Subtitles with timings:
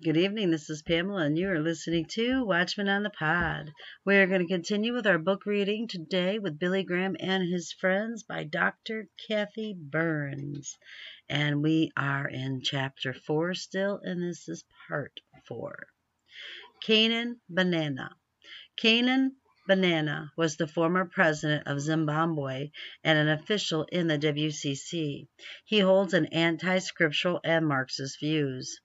[0.00, 0.52] Good evening.
[0.52, 3.72] This is Pamela, and you are listening to Watchman on the Pod.
[4.04, 7.72] We are going to continue with our book reading today with Billy Graham and his
[7.72, 9.08] friends by Dr.
[9.26, 10.78] Kathy Burns.
[11.28, 15.18] And we are in chapter four still, and this is part
[15.48, 15.88] four.
[16.80, 18.10] Canaan Banana.
[18.76, 19.34] Canaan
[19.66, 22.70] Banana was the former president of Zimbabwe
[23.02, 25.26] and an official in the WCC.
[25.64, 28.80] He holds an anti scriptural and Marxist views.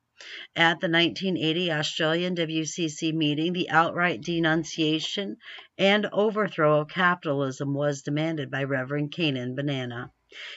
[0.55, 5.37] At the 1980 Australian WCC meeting, the outright denunciation
[5.77, 10.11] and overthrow of capitalism was demanded by Reverend Canaan Banana.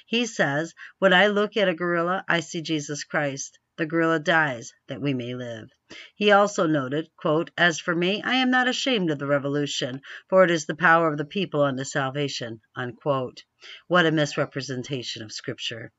[0.06, 3.58] He says, When I look at a guerrilla, I see Jesus Christ.
[3.76, 5.68] The guerrilla dies that we may live.
[6.14, 10.44] He also noted, quote, As for me, I am not ashamed of the revolution, for
[10.44, 12.60] it is the power of the people unto salvation.
[12.74, 13.42] Unquote.
[13.86, 15.92] What a misrepresentation of Scripture.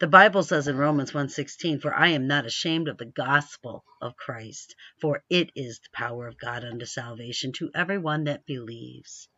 [0.00, 4.16] The Bible says in Romans 1:16, "For I am not ashamed of the gospel of
[4.16, 9.28] Christ, for it is the power of God unto salvation to everyone that believes."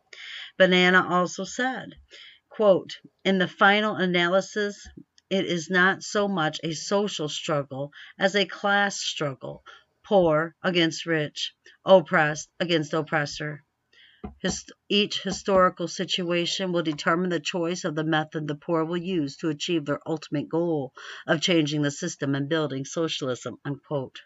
[0.57, 1.93] Banana also said,
[2.49, 4.87] quote, "In the final analysis,
[5.29, 9.63] it is not so much a social struggle as a class struggle,
[10.03, 11.53] poor against rich,
[11.85, 13.63] oppressed against oppressor.
[14.39, 19.35] Hist- each historical situation will determine the choice of the method the poor will use
[19.37, 20.93] to achieve their ultimate goal
[21.27, 23.57] of changing the system and building socialism.
[23.65, 24.21] Unquote.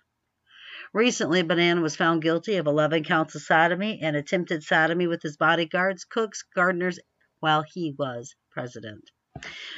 [0.93, 5.35] Recently, Banana was found guilty of 11 counts of sodomy and attempted sodomy with his
[5.35, 6.99] bodyguards, cooks, gardeners,
[7.39, 9.09] while he was president.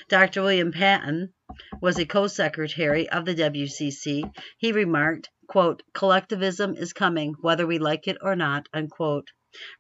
[0.10, 0.42] Dr.
[0.42, 1.34] William Paton
[1.82, 4.30] was a co-secretary of the WCC.
[4.58, 9.30] He remarked, quote, collectivism is coming, whether we like it or not, unquote.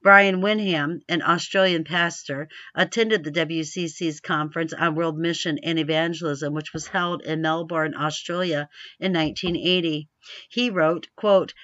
[0.02, 6.74] Brian Winham, an Australian pastor, attended the WCC's conference on world mission and evangelism, which
[6.74, 10.10] was held in Melbourne, Australia in 1980.
[10.50, 11.08] He wrote,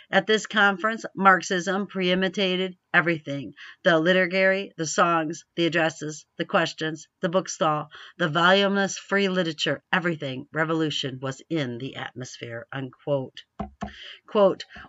[0.09, 3.53] At this conference, Marxism preimitated everything
[3.83, 10.47] the liturgy, the songs, the addresses, the questions, the bookstall, the voluminous free literature, everything.
[10.53, 12.65] Revolution was in the atmosphere.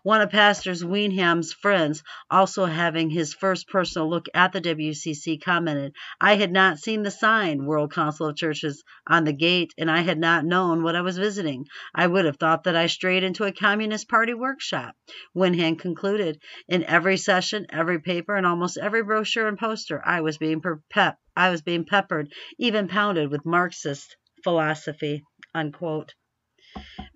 [0.03, 5.93] One of Pastor Winham's friends, also having his first personal look at the WCC, commented,
[6.21, 10.01] I had not seen the sign, World Council of Churches, on the gate, and I
[10.01, 11.67] had not known what I was visiting.
[11.95, 14.95] I would have thought that I strayed into a Communist Party workshop.
[15.35, 20.39] Winham concluded, in every session, every paper, and almost every brochure and poster, I was
[20.39, 25.23] being pep- I was being peppered, even pounded with Marxist philosophy.
[25.55, 26.15] Unquote.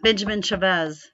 [0.02, 1.12] Benjamin Chavez.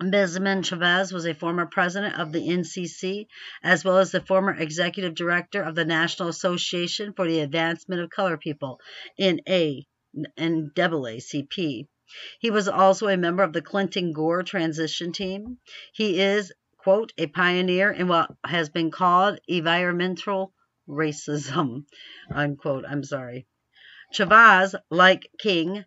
[0.00, 3.26] Benjamin Chavez was a former president of the NCC,
[3.62, 8.10] as well as the former executive director of the National Association for the Advancement of
[8.10, 8.80] Color People,
[9.18, 9.82] NA,
[10.38, 11.86] NAACP.
[12.38, 15.58] He was also a member of the Clinton Gore transition team.
[15.92, 20.52] He is, quote, a pioneer in what has been called environmental
[20.88, 21.86] racism,
[22.30, 22.84] unquote.
[22.88, 23.46] I'm sorry.
[24.12, 25.84] Chavez, like King,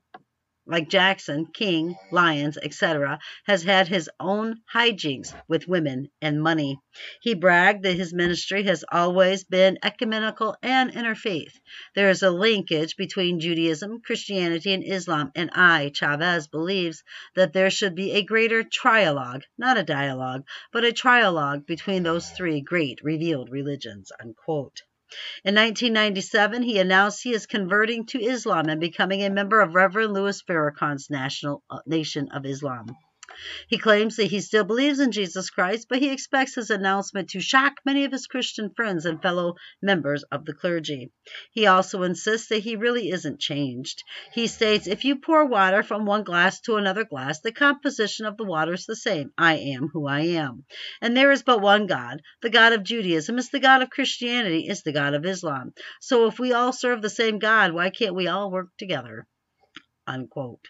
[0.68, 6.80] like Jackson, King, Lyons, etc., has had his own hijinks with women and money.
[7.22, 11.54] He bragged that his ministry has always been ecumenical and interfaith.
[11.96, 17.04] There is a linkage between Judaism, Christianity, and Islam, and I, Chavez, believes
[17.36, 22.30] that there should be a greater trialogue, not a dialogue, but a trialogue between those
[22.30, 24.12] three great revealed religions.
[24.20, 24.82] Unquote.
[25.46, 30.14] In 1997, he announced he is converting to Islam and becoming a member of Reverend
[30.14, 32.88] Louis Farrakhan's National uh, Nation of Islam.
[33.68, 37.40] He claims that he still believes in Jesus Christ, but he expects his announcement to
[37.40, 41.12] shock many of his Christian friends and fellow members of the clergy.
[41.52, 44.04] He also insists that he really isn't changed.
[44.34, 48.38] He states, If you pour water from one glass to another glass, the composition of
[48.38, 49.32] the water is the same.
[49.38, 50.66] I am who I am.
[51.02, 52.22] And there is but one God.
[52.42, 55.74] The God of Judaism is the God of Christianity, is the God of Islam.
[56.02, 59.28] So if we all serve the same God, why can't we all work together?
[60.08, 60.66] Unquote.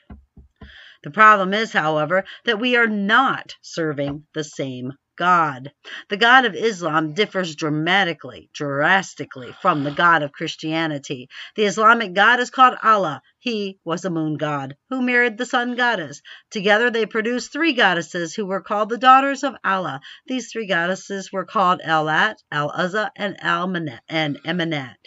[1.04, 5.72] The problem is, however, that we are not serving the same God.
[6.10, 11.28] The God of Islam differs dramatically, drastically from the God of Christianity.
[11.56, 13.22] The Islamic God is called Allah.
[13.40, 16.22] He was a moon god who married the sun goddess.
[16.52, 20.02] Together they produced three goddesses who were called the daughters of Allah.
[20.28, 24.98] These three goddesses were called Al-Lat, Al-Uzza, and Al-Emanat.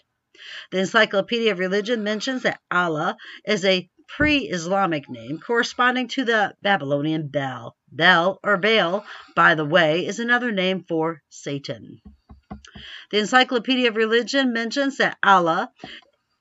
[0.72, 7.28] The Encyclopedia of Religion mentions that Allah is a pre-Islamic name corresponding to the Babylonian
[7.28, 7.76] Bel.
[7.90, 9.04] Bel or Baal,
[9.34, 12.00] by the way, is another name for Satan.
[13.10, 15.70] The Encyclopedia of Religion mentions that Allah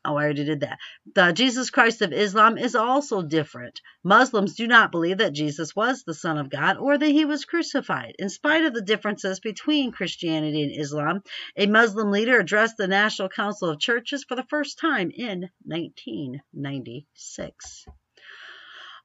[0.09, 0.79] Oh, I already did that.
[1.13, 3.79] The Jesus Christ of Islam is also different.
[4.03, 7.45] Muslims do not believe that Jesus was the Son of God or that he was
[7.45, 8.15] crucified.
[8.17, 11.21] In spite of the differences between Christianity and Islam,
[11.55, 17.85] a Muslim leader addressed the National Council of Churches for the first time in 1996.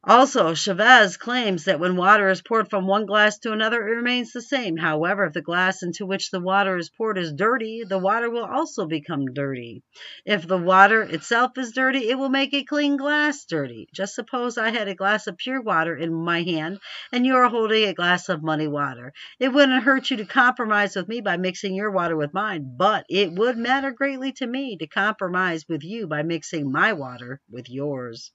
[0.06, 4.32] Also, Chavez claims that when water is poured from one glass to another, it remains
[4.32, 4.76] the same.
[4.76, 8.44] However, if the glass into which the water is poured is dirty, the water will
[8.44, 9.82] also become dirty.
[10.26, 13.88] If the water itself is dirty, it will make a clean glass dirty.
[13.94, 16.80] Just suppose I had a glass of pure water in my hand
[17.10, 19.14] and you are holding a glass of muddy water.
[19.40, 23.06] It wouldn't hurt you to compromise with me by mixing your water with mine, but
[23.08, 27.70] it would matter greatly to me to compromise with you by mixing my water with
[27.70, 28.32] yours.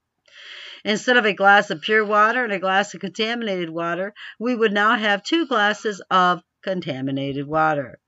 [0.83, 4.71] Instead of a glass of pure water and a glass of contaminated water, we would
[4.71, 7.99] now have two glasses of contaminated water.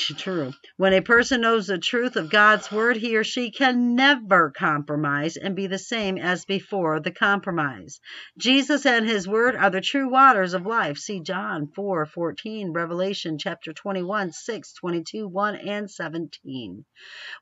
[0.00, 0.54] True.
[0.78, 5.36] When a person knows the truth of God's word, he or she can never compromise
[5.36, 8.00] and be the same as before the compromise.
[8.38, 10.96] Jesus and his word are the true waters of life.
[10.96, 16.84] See John 4 14, Revelation chapter 21, 6, 22, 1, and 17.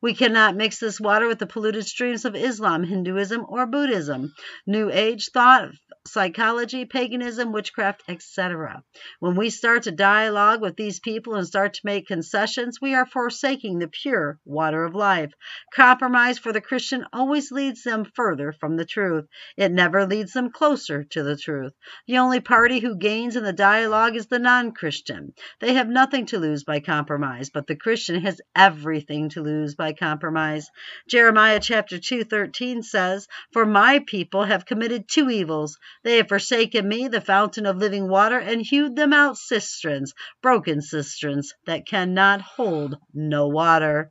[0.02, 4.34] We cannot mix this water with the polluted streams of Islam, Hinduism, or Buddhism,
[4.66, 5.70] New Age thought,
[6.06, 8.82] psychology, paganism, witchcraft, etc.
[9.20, 12.47] When we start to dialogue with these people and start to make concessions,
[12.80, 15.32] we are forsaking the pure water of life.
[15.74, 19.26] Compromise for the Christian always leads them further from the truth.
[19.56, 21.74] It never leads them closer to the truth.
[22.06, 25.34] The only party who gains in the dialogue is the non Christian.
[25.60, 29.92] They have nothing to lose by compromise, but the Christian has everything to lose by
[29.92, 30.70] compromise.
[31.08, 35.78] Jeremiah chapter 2 13 says, For my people have committed two evils.
[36.04, 40.80] They have forsaken me, the fountain of living water, and hewed them out cisterns, broken
[40.80, 44.10] cisterns that cannot hold no water.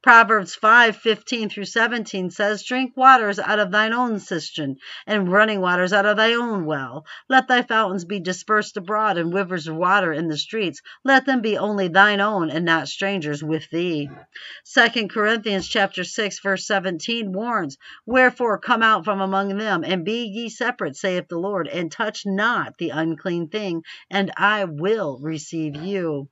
[0.00, 4.76] Proverbs 5:15 through 17 says, Drink waters out of thine own cistern,
[5.08, 7.04] and running waters out of thy own well.
[7.28, 10.80] Let thy fountains be dispersed abroad, and rivers of water in the streets.
[11.02, 14.08] Let them be only thine own, and not strangers with thee.
[14.72, 17.76] 2 Corinthians chapter 6, verse 17 warns,
[18.06, 22.24] Wherefore come out from among them, and be ye separate, saith the Lord, and touch
[22.24, 26.28] not the unclean thing, and I will receive you.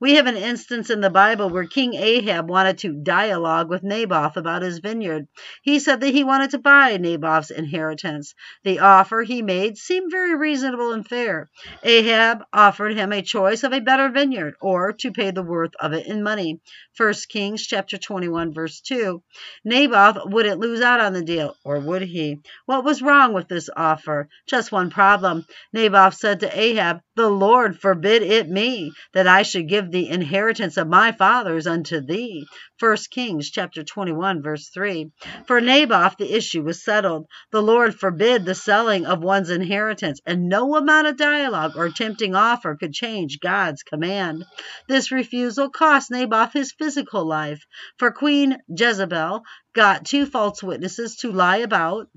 [0.00, 4.36] We have an instance in the Bible where King Ahab wanted to dialogue with Naboth
[4.36, 5.28] about his vineyard.
[5.62, 8.34] He said that he wanted to buy Naboth's inheritance.
[8.64, 11.50] The offer he made seemed very reasonable and fair.
[11.82, 15.92] Ahab offered him a choice of a better vineyard or to pay the worth of
[15.92, 16.60] it in money.
[16.96, 19.22] 1 Kings chapter 21 verse 2.
[19.64, 22.38] Naboth wouldn't lose out on the deal, or would he?
[22.66, 24.28] What was wrong with this offer?
[24.46, 25.44] Just one problem.
[25.72, 30.76] Naboth said to Ahab, "The Lord forbid it me that I should give the inheritance
[30.76, 32.46] of my fathers unto thee.
[32.78, 35.10] 1 Kings chapter 21 verse 3.
[35.46, 37.26] For Naboth the issue was settled.
[37.50, 42.34] The Lord forbid the selling of one's inheritance, and no amount of dialogue or tempting
[42.34, 44.44] offer could change God's command.
[44.88, 47.66] This refusal cost Naboth his physical life,
[47.98, 49.42] for Queen Jezebel
[49.74, 52.08] got two false witnesses to lie about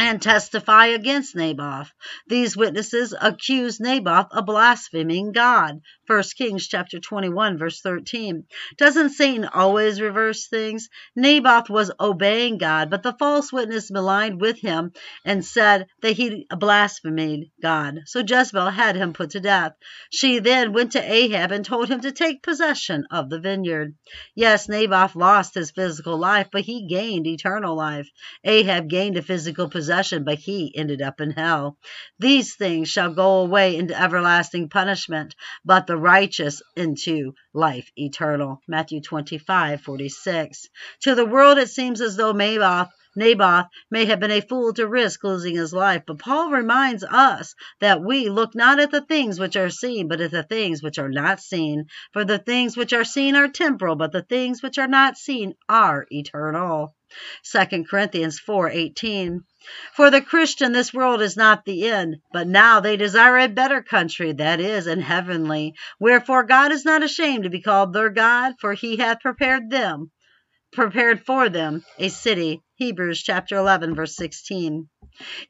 [0.00, 1.92] and testify against Naboth.
[2.26, 5.82] These witnesses accused Naboth of blaspheming God.
[6.10, 8.44] 1 Kings chapter 21 verse 13.
[8.76, 10.88] Doesn't Satan always reverse things?
[11.14, 14.92] Naboth was obeying God, but the false witness maligned with him
[15.24, 18.00] and said that he blasphemed God.
[18.06, 19.74] So Jezebel had him put to death.
[20.10, 23.94] She then went to Ahab and told him to take possession of the vineyard.
[24.34, 28.08] Yes, Naboth lost his physical life, but he gained eternal life.
[28.42, 31.76] Ahab gained a physical possession but he ended up in hell.
[32.18, 38.62] These things shall go away into everlasting punishment, but the righteous into life eternal.
[38.66, 40.68] Matthew 25, 46.
[41.02, 44.86] To the world it seems as though Naboth Naboth may have been a fool to
[44.86, 49.40] risk losing his life, but Paul reminds us that we look not at the things
[49.40, 51.86] which are seen, but at the things which are not seen.
[52.12, 55.54] For the things which are seen are temporal, but the things which are not seen
[55.68, 56.94] are eternal.
[57.42, 59.40] 2 Corinthians 4:18
[59.94, 63.82] For the Christian this world is not the end, but now they desire a better
[63.82, 65.74] country, that is, an heavenly.
[65.98, 70.12] Wherefore God is not ashamed to be called their God, for he hath prepared them,
[70.72, 72.62] prepared for them a city.
[72.76, 74.88] Hebrews chapter 11 verse 16.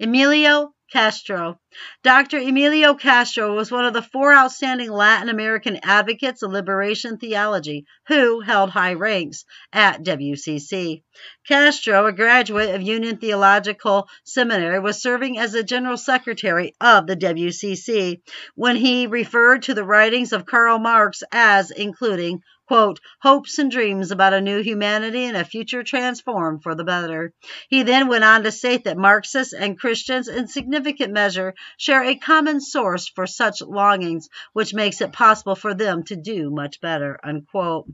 [0.01, 1.61] Emilio Castro.
[2.03, 2.39] Dr.
[2.39, 8.41] Emilio Castro was one of the four outstanding Latin American advocates of liberation theology who
[8.41, 11.03] held high ranks at WCC.
[11.47, 17.17] Castro, a graduate of Union Theological Seminary, was serving as the general secretary of the
[17.17, 18.21] WCC
[18.57, 22.41] when he referred to the writings of Karl Marx as including
[22.71, 27.33] quote, hopes and dreams about a new humanity and a future transformed for the better.
[27.69, 32.15] He then went on to state that Marxists and Christians, in significant measure, share a
[32.15, 37.19] common source for such longings, which makes it possible for them to do much better,
[37.25, 37.87] unquote.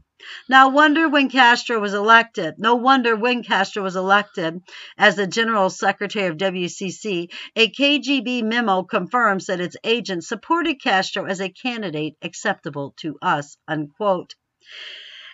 [0.46, 2.56] Now wonder when Castro was elected.
[2.58, 4.60] No wonder when Castro was elected
[4.98, 11.24] as the General Secretary of WCC, a KGB memo confirms that its agents supported Castro
[11.24, 14.34] as a candidate acceptable to us, unquote.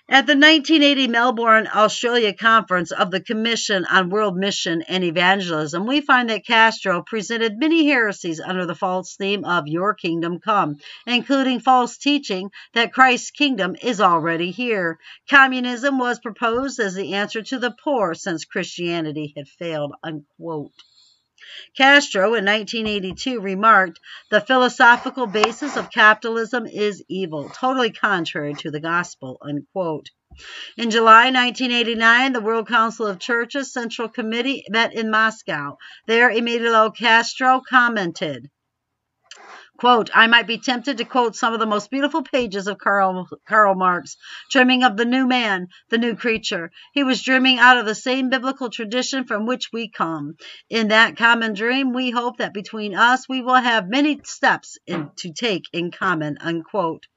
[0.09, 6.01] At the 1980 Melbourne, Australia conference of the Commission on World Mission and Evangelism, we
[6.03, 11.61] find that Castro presented many heresies under the false theme of Your Kingdom Come, including
[11.61, 14.99] false teaching that Christ's kingdom is already here.
[15.31, 19.95] Communism was proposed as the answer to the poor since Christianity had failed.
[20.03, 20.73] Unquote.
[21.77, 23.99] Castro in 1982 remarked,
[24.31, 29.39] The philosophical basis of capitalism is evil, totally contrary to the gospel.
[29.43, 30.11] Unquote.
[30.77, 35.77] In July 1989, the World Council of Churches Central Committee met in Moscow.
[36.07, 38.49] There, Emilio Castro commented,
[39.83, 43.29] Quote, I might be tempted to quote some of the most beautiful pages of Karl,
[43.49, 44.17] Karl Marx,
[44.49, 46.71] dreaming of the new man, the new creature.
[46.93, 50.37] He was dreaming out of the same biblical tradition from which we come.
[50.71, 55.11] In that common dream, we hope that between us we will have many steps in,
[55.17, 57.09] to take in common, unquote.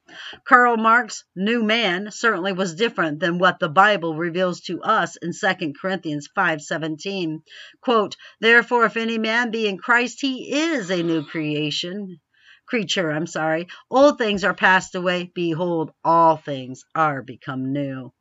[0.44, 5.34] Karl Marx' new man certainly was different than what the Bible reveals to us in
[5.34, 7.44] 2 Corinthians 5:17.
[7.82, 12.20] Quote, Therefore if any man be in Christ, he is a new creation
[12.66, 13.68] creature, I'm sorry.
[13.90, 15.32] Old things are passed away.
[15.34, 18.12] Behold, all things are become new.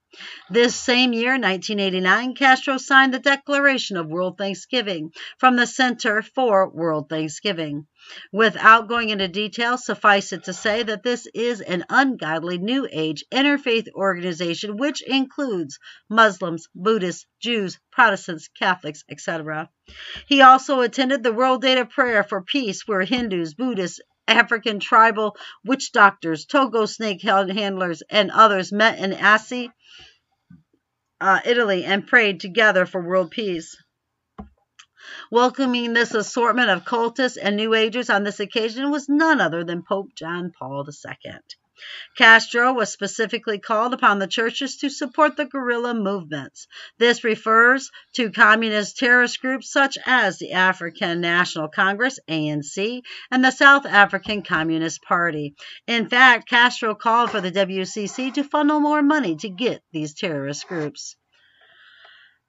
[0.49, 6.69] This same year, 1989, Castro signed the Declaration of World Thanksgiving from the Center for
[6.69, 7.89] World Thanksgiving.
[8.31, 13.25] Without going into detail, suffice it to say that this is an ungodly New Age
[13.33, 19.69] interfaith organization which includes Muslims, Buddhists, Jews, Protestants, Catholics, etc.
[20.29, 25.37] He also attended the World Day of Prayer for Peace, where Hindus, Buddhists, African tribal
[25.65, 29.71] witch doctors, Togo snake handlers, and others met in Asti,
[31.21, 33.77] uh, Italy, and prayed together for world peace.
[35.31, 39.83] Welcoming this assortment of cultists and New Agers on this occasion was none other than
[39.83, 41.33] Pope John Paul II.
[42.17, 46.69] Castro was specifically called upon the churches to support the guerrilla movements.
[46.99, 53.51] This refers to communist terrorist groups such as the African National Congress, ANC, and the
[53.51, 55.57] South African Communist Party.
[55.87, 60.69] In fact, Castro called for the WCC to funnel more money to get these terrorist
[60.69, 61.17] groups.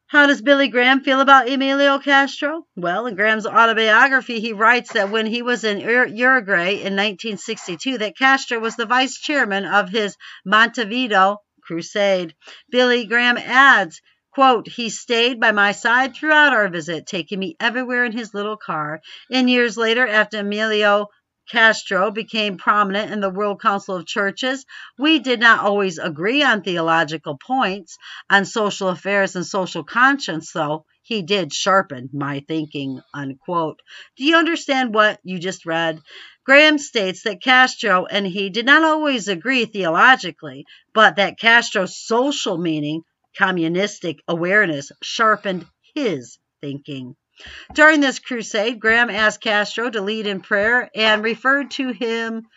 [0.08, 2.68] How does Billy Graham feel about Emilio Castro?
[2.76, 8.16] Well, in Graham's autobiography, he writes that when he was in Uruguay in 1962, that
[8.16, 12.36] Castro was the vice chairman of his Montevideo crusade.
[12.70, 14.00] Billy Graham adds,
[14.32, 18.58] Quote, he stayed by my side throughout our visit, taking me everywhere in his little
[18.58, 19.02] car.
[19.32, 21.08] And years later, after Emilio
[21.50, 24.66] Castro became prominent in the World Council of Churches,
[24.98, 27.98] we did not always agree on theological points.
[28.30, 33.00] On social affairs and social conscience, though, he did sharpen my thinking.
[33.14, 33.82] Unquote.
[34.18, 36.02] Do you understand what you just read?
[36.46, 42.58] Graham states that Castro and he did not always agree theologically, but that Castro's social
[42.58, 43.04] meaning,
[43.38, 47.16] communistic awareness, sharpened his thinking.
[47.74, 52.48] During this crusade, Graham asked Castro to lead in prayer and referred to him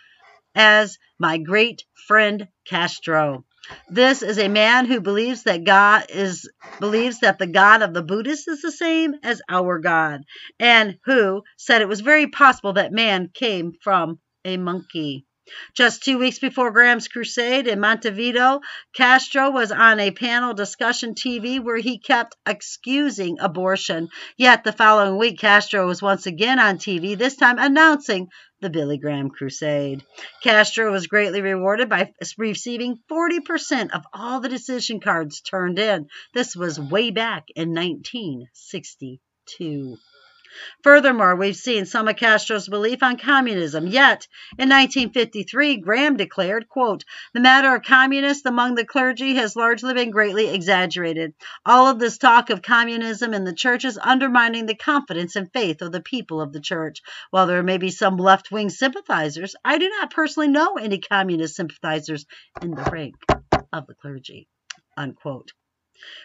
[0.55, 3.45] as my great friend Castro.
[3.91, 6.49] This is a man who believes that God is
[6.81, 10.23] believes that the God of the Buddhists is the same as our God,
[10.59, 15.27] and who said it was very possible that man came from a monkey.
[15.75, 18.61] Just two weeks before Graham's crusade in Montevideo,
[18.95, 24.09] Castro was on a panel discussion TV where he kept excusing abortion.
[24.37, 28.29] Yet the following week, Castro was once again on TV, this time announcing
[28.61, 30.05] the Billy Graham crusade.
[30.43, 36.09] Castro was greatly rewarded by receiving 40% of all the decision cards turned in.
[36.35, 39.97] This was way back in 1962.
[40.83, 43.87] Furthermore, we've seen some of Castro's belief on communism.
[43.87, 44.27] Yet,
[44.59, 50.11] in 1953, Graham declared, quote, the matter of communists among the clergy has largely been
[50.11, 51.35] greatly exaggerated.
[51.65, 55.83] All of this talk of communism in the church is undermining the confidence and faith
[55.83, 57.03] of the people of the church.
[57.31, 62.27] While there may be some left-wing sympathizers, I do not personally know any communist sympathizers
[62.63, 63.17] in the rank
[63.73, 64.49] of the clergy,
[64.97, 65.53] unquote.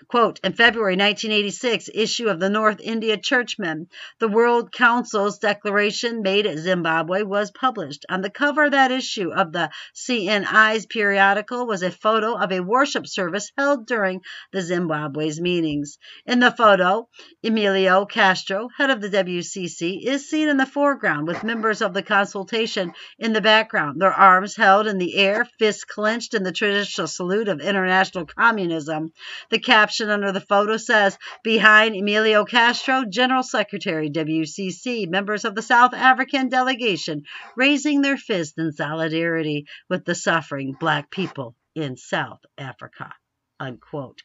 [0.07, 3.87] Quote, in February 1986 issue of the North India Churchman,
[4.19, 8.05] the World Council's declaration made at Zimbabwe was published.
[8.09, 12.59] On the cover of that issue of the CNI's periodical was a photo of a
[12.59, 15.97] worship service held during the Zimbabwe's meetings.
[16.25, 17.07] In the photo,
[17.43, 22.03] Emilio Castro, head of the WCC, is seen in the foreground with members of the
[22.03, 27.07] consultation in the background, their arms held in the air, fists clenched in the traditional
[27.07, 29.11] salute of international communism.
[29.49, 35.61] The caption under the photo says, Behind Emilio Castro, General Secretary, WCC, members of the
[35.61, 37.23] South African delegation
[37.55, 43.13] raising their fist in solidarity with the suffering black people in South Africa.
[43.59, 44.21] Unquote.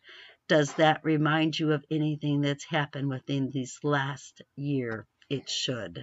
[0.48, 5.06] Does that remind you of anything that's happened within this last year?
[5.28, 6.02] It should.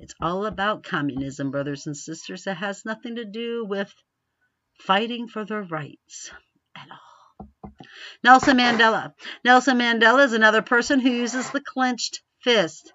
[0.00, 2.46] It's all about communism, brothers and sisters.
[2.46, 3.94] It has nothing to do with
[4.80, 6.30] fighting for their rights
[6.74, 7.11] at all.
[8.24, 9.14] Nelson Mandela.
[9.44, 12.92] Nelson Mandela is another person who uses the clenched fist.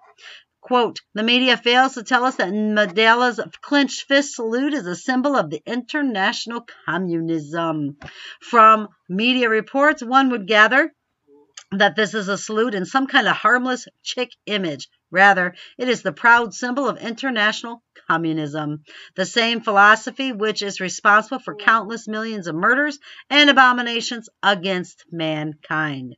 [0.60, 5.36] Quote, the media fails to tell us that Mandela's clenched fist salute is a symbol
[5.36, 7.96] of the international communism.
[8.40, 10.92] From media reports, one would gather
[11.72, 14.88] that this is a salute in some kind of harmless chick image.
[15.10, 18.84] Rather, it is the proud symbol of international communism,
[19.16, 22.98] the same philosophy which is responsible for countless millions of murders
[23.30, 26.16] and abominations against mankind.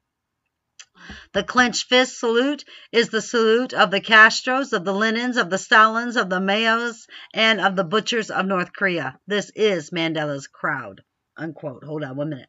[1.33, 5.57] The clenched fist salute is the salute of the Castros, of the Lenins, of the
[5.57, 9.19] Stalins, of the Maos, and of the butchers of North Korea.
[9.27, 11.03] This is Mandela's crowd.
[11.37, 11.85] Unquote.
[11.85, 12.49] Hold on one minute.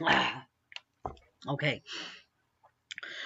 [1.48, 1.82] okay.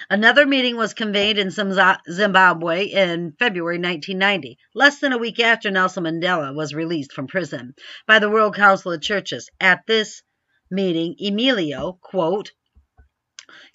[0.09, 6.03] Another meeting was convened in Zimbabwe in February 1990, less than a week after Nelson
[6.03, 7.73] Mandela was released from prison
[8.05, 9.49] by the World Council of Churches.
[9.59, 10.21] At this
[10.69, 12.51] meeting, Emilio, quote,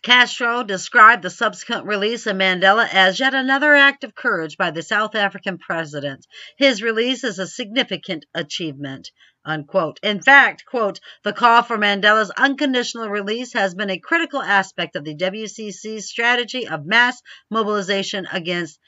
[0.02, 4.82] Castro described the subsequent release of Mandela as yet another act of courage by the
[4.82, 6.26] South African president.
[6.58, 9.10] His release is a significant achievement.
[9.44, 9.98] Unquote.
[10.02, 15.04] In fact, quote, the call for Mandela's unconditional release has been a critical aspect of
[15.04, 18.78] the WCC's strategy of mass mobilization against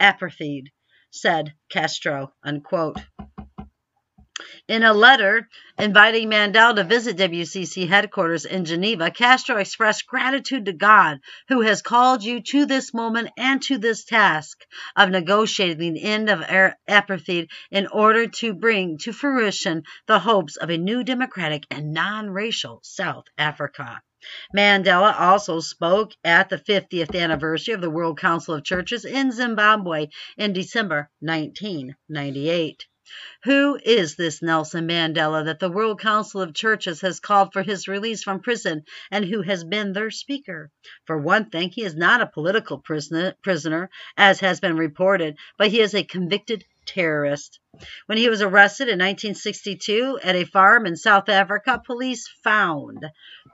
[0.00, 0.66] apartheid,
[1.10, 2.32] said Castro.
[2.44, 3.00] Unquote.
[4.68, 10.72] In a letter inviting Mandela to visit WCC headquarters in Geneva, Castro expressed gratitude to
[10.72, 16.02] God who has called you to this moment and to this task of negotiating the
[16.02, 21.64] end of apartheid in order to bring to fruition the hopes of a new democratic
[21.70, 24.02] and non racial South Africa.
[24.54, 30.08] Mandela also spoke at the 50th anniversary of the World Council of Churches in Zimbabwe
[30.36, 32.86] in December 1998.
[33.44, 37.86] Who is this Nelson Mandela that the World Council of Churches has called for his
[37.86, 40.72] release from prison and who has been their speaker?
[41.04, 45.68] For one thing, he is not a political prisoner, prisoner as has been reported, but
[45.68, 47.60] he is a convicted terrorist.
[48.06, 53.04] When he was arrested in 1962 at a farm in South Africa, police found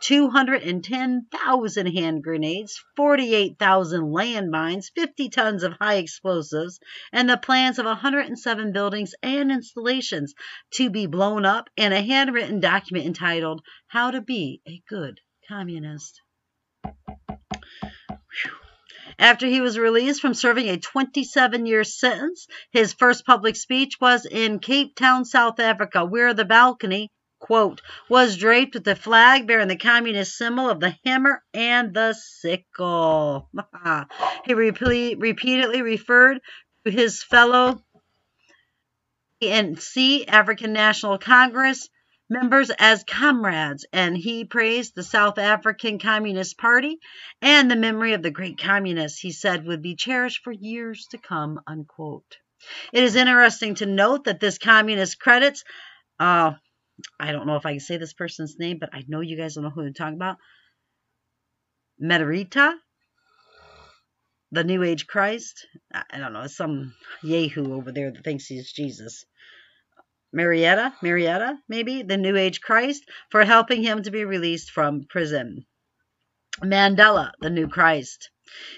[0.02, 6.78] 210,000 hand grenades, 48,000 landmines, 50 tons of high explosives,
[7.12, 10.34] and the plans of 107 buildings and installations
[10.74, 16.20] to be blown up, and a handwritten document entitled How to Be a Good Communist.
[16.84, 18.71] Whew.
[19.18, 24.26] After he was released from serving a 27 year sentence, his first public speech was
[24.26, 29.68] in Cape Town, South Africa, where the balcony, quote, was draped with the flag bearing
[29.68, 33.48] the communist symbol of the hammer and the sickle.
[34.44, 36.40] he repeat, repeatedly referred
[36.84, 37.82] to his fellow
[39.42, 41.88] ANC, African National Congress,
[42.32, 46.98] members as comrades, and he praised the South African Communist Party
[47.40, 51.18] and the memory of the great communists he said would be cherished for years to
[51.18, 52.38] come, unquote.
[52.92, 55.62] It is interesting to note that this communist credits,
[56.18, 56.52] uh,
[57.20, 59.54] I don't know if I can say this person's name, but I know you guys
[59.54, 60.38] don't know who I'm talking about.
[62.02, 62.74] Medarita,
[64.52, 65.66] the New Age Christ.
[65.92, 69.24] I don't know, some Yahoo over there that thinks he's Jesus.
[70.32, 75.66] Marietta, Marietta, maybe, the New Age Christ, for helping him to be released from prison.
[76.62, 78.30] Mandela, the new Christ.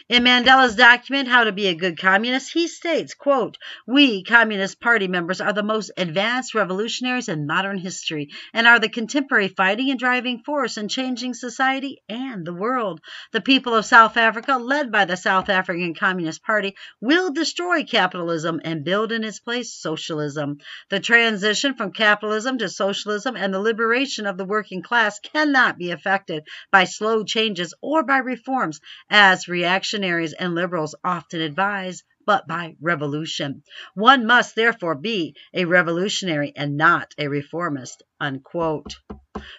[0.06, 5.08] In Mandela's document, How to Be a Good Communist, he states, quote, We Communist Party
[5.08, 9.98] members are the most advanced revolutionaries in modern history and are the contemporary fighting and
[9.98, 13.00] driving force in changing society and the world.
[13.32, 18.60] The people of South Africa, led by the South African Communist Party, will destroy capitalism
[18.62, 20.58] and build in its place socialism.
[20.90, 25.92] The transition from capitalism to socialism and the liberation of the working class cannot be
[25.92, 32.74] effected by slow changes or by reforms as reactionaries and liberals often advise, but by
[32.80, 33.62] revolution.
[33.94, 38.02] One must therefore be a revolutionary and not a reformist.
[38.18, 38.96] Unquote.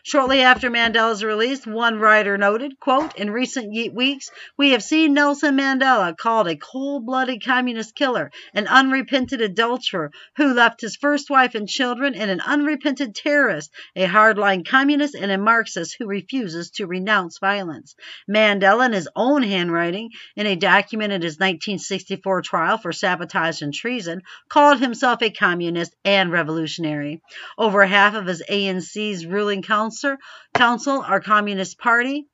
[0.03, 5.57] Shortly after Mandela's release, one writer noted, quote, In recent weeks, we have seen Nelson
[5.57, 11.67] Mandela called a cold-blooded communist killer, an unrepentant adulterer who left his first wife and
[11.67, 17.39] children, and an unrepentant terrorist, a hardline communist and a Marxist who refuses to renounce
[17.39, 17.95] violence.
[18.29, 23.73] Mandela, in his own handwriting, in a document in his 1964 trial for sabotage and
[23.73, 27.21] treason, called himself a communist and revolutionary.
[27.57, 30.15] Over half of his ANC's ruling council,
[30.53, 32.29] council are Communist Party,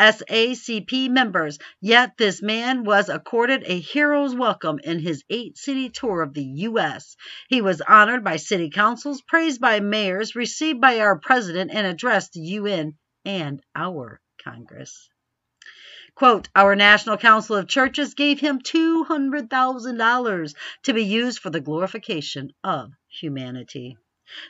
[0.00, 6.22] SACP members, yet this man was accorded a hero's welcome in his eight city tour
[6.22, 7.14] of the U.S.
[7.48, 12.32] He was honored by city councils, praised by mayors, received by our president, and addressed
[12.32, 12.94] the UN
[13.24, 15.08] and our Congress.
[16.16, 22.50] Quote, Our National Council of Churches gave him $200,000 to be used for the glorification
[22.64, 23.96] of humanity.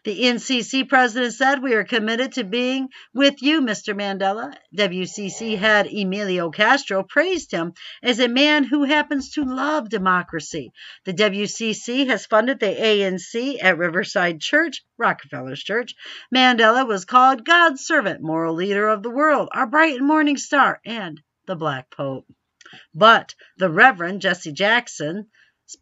[0.05, 3.93] The NCC president said, We are committed to being with you, Mr.
[3.93, 4.55] Mandela.
[4.77, 10.73] WCC head Emilio Castro praised him as a man who happens to love democracy.
[11.05, 15.95] The WCC has funded the ANC at Riverside Church, Rockefeller's church.
[16.33, 20.81] Mandela was called God's servant, moral leader of the world, our bright and morning star,
[20.87, 22.27] and the Black Pope.
[22.95, 25.27] But the Reverend Jesse Jackson's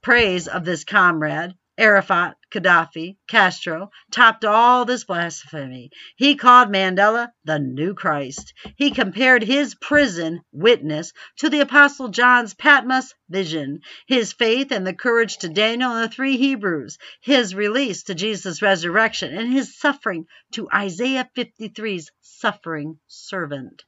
[0.03, 5.91] praise of this comrade Arafat, Gaddafi, Castro topped all this blasphemy.
[6.17, 8.53] He called Mandela the new Christ.
[8.77, 14.93] He compared his prison witness to the Apostle John's Patmos vision, his faith and the
[14.93, 20.27] courage to Daniel and the three Hebrews, his release to Jesus' resurrection, and his suffering
[20.53, 23.83] to Isaiah 53's suffering servant.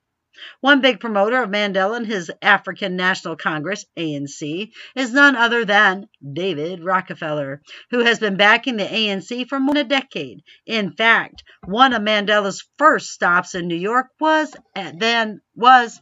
[0.60, 6.08] One big promoter of Mandela and his African National Congress, ANC, is none other than
[6.32, 10.42] David Rockefeller, who has been backing the ANC for more than a decade.
[10.66, 16.00] In fact, one of Mandela's first stops in New York was then was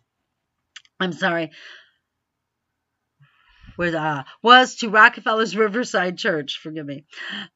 [1.00, 1.50] I'm sorry,
[3.76, 6.60] was, uh, was to Rockefeller's Riverside Church.
[6.62, 7.04] Forgive me.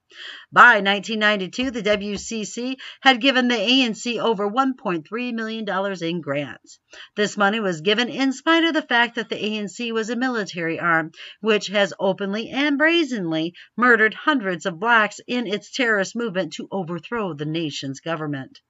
[0.52, 6.78] By 1992, the WCC had given the ANC over $1.3 million in grants.
[7.16, 10.78] This money was given in spite of the fact that the ANC was a military
[10.78, 16.68] arm, which has openly and brazenly murdered hundreds of blacks in its terrorist movement to
[16.70, 18.60] overthrow the nation's government.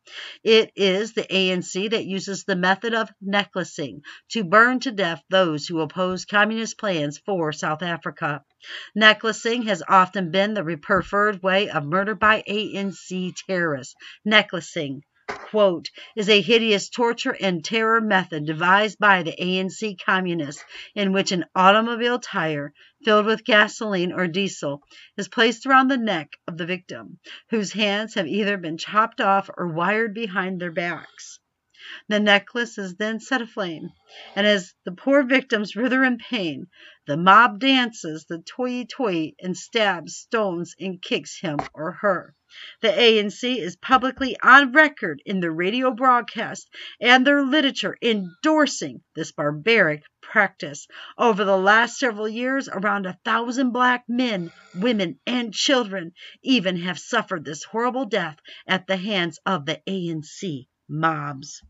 [0.44, 5.66] It is the ANC that uses the method of necklacing to burn to death those
[5.66, 8.44] who oppose communist plans for South Africa.
[8.94, 13.94] Necklacing has often been the preferred way of murder by ANC terrorists.
[14.24, 20.64] Necklacing, quote, is a hideous torture and terror method devised by the ANC communists
[20.94, 22.72] in which an automobile tire
[23.04, 24.82] filled with gasoline or diesel
[25.16, 27.18] is placed around the neck of the victim,
[27.50, 31.38] whose hands have either been chopped off or wired behind their backs.
[32.08, 33.90] The necklace is then set aflame,
[34.36, 36.66] and as the poor victims writhe in pain,
[37.06, 42.34] the mob dances the toy toy and stabs, stones, and kicks him or her.
[42.82, 46.68] The ANC is publicly on record in their radio broadcast
[47.00, 50.86] and their literature endorsing this barbaric practice.
[51.16, 56.98] Over the last several years, around a thousand black men, women, and children even have
[56.98, 61.62] suffered this horrible death at the hands of the ANC mobs.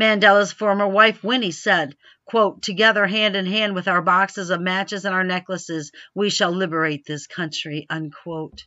[0.00, 5.04] Mandela's former wife, Winnie, said, quote, Together, hand in hand with our boxes of matches
[5.04, 8.64] and our necklaces, we shall liberate this country, unquote.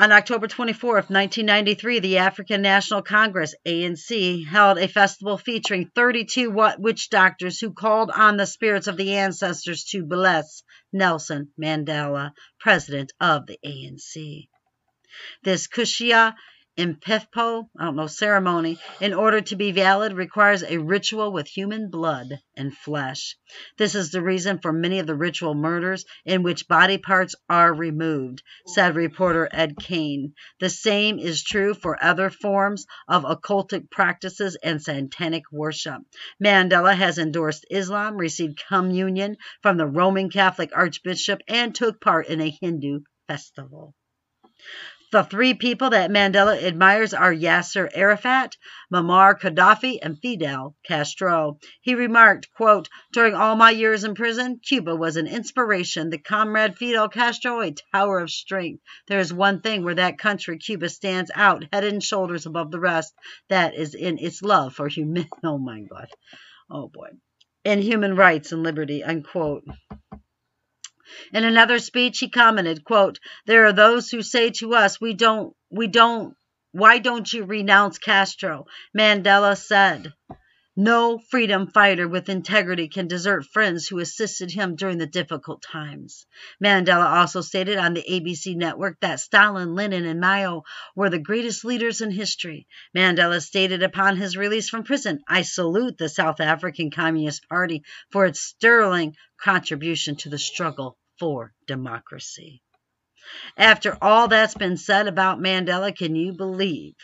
[0.00, 7.10] On October 24, 1993, the African National Congress, ANC, held a festival featuring 32 witch
[7.10, 13.46] doctors who called on the spirits of the ancestors to bless Nelson Mandela, president of
[13.46, 14.46] the ANC.
[15.42, 16.36] This Kushia
[16.78, 21.90] Impefpo, I don't know, ceremony, in order to be valid, requires a ritual with human
[21.90, 23.36] blood and flesh.
[23.78, 27.74] This is the reason for many of the ritual murders in which body parts are
[27.74, 30.34] removed, said reporter Ed Kane.
[30.60, 36.02] The same is true for other forms of occultic practices and satanic worship.
[36.40, 42.40] Mandela has endorsed Islam, received communion from the Roman Catholic Archbishop, and took part in
[42.40, 43.96] a Hindu festival.
[45.10, 48.58] The three people that Mandela admires are Yasser Arafat,
[48.92, 51.58] Muammar Gaddafi, and Fidel Castro.
[51.80, 56.10] He remarked, quote, During all my years in prison, Cuba was an inspiration.
[56.10, 58.82] The comrade Fidel Castro, a tower of strength.
[59.06, 62.80] There is one thing where that country, Cuba, stands out head and shoulders above the
[62.80, 63.14] rest.
[63.48, 65.26] That is in its love for human.
[65.42, 66.08] Oh my God.
[66.70, 67.08] Oh boy.
[67.64, 69.64] In human rights and liberty, unquote.
[71.32, 75.54] In another speech, he commented, quote, There are those who say to us, we don't,
[75.70, 76.34] we don't,
[76.72, 78.66] why don't you renounce Castro?
[78.96, 80.12] Mandela said,
[80.78, 86.24] no freedom fighter with integrity can desert friends who assisted him during the difficult times.
[86.62, 90.62] Mandela also stated on the ABC network that Stalin, Lenin, and Mao
[90.94, 92.68] were the greatest leaders in history.
[92.96, 98.26] Mandela stated upon his release from prison, I salute the South African Communist Party for
[98.26, 102.62] its sterling contribution to the struggle for democracy.
[103.56, 106.94] After all that's been said about Mandela, can you believe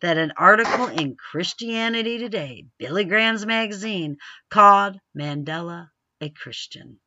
[0.00, 4.18] that an article in Christianity Today, Billy Graham's magazine,
[4.50, 5.88] called Mandela
[6.20, 6.98] a Christian?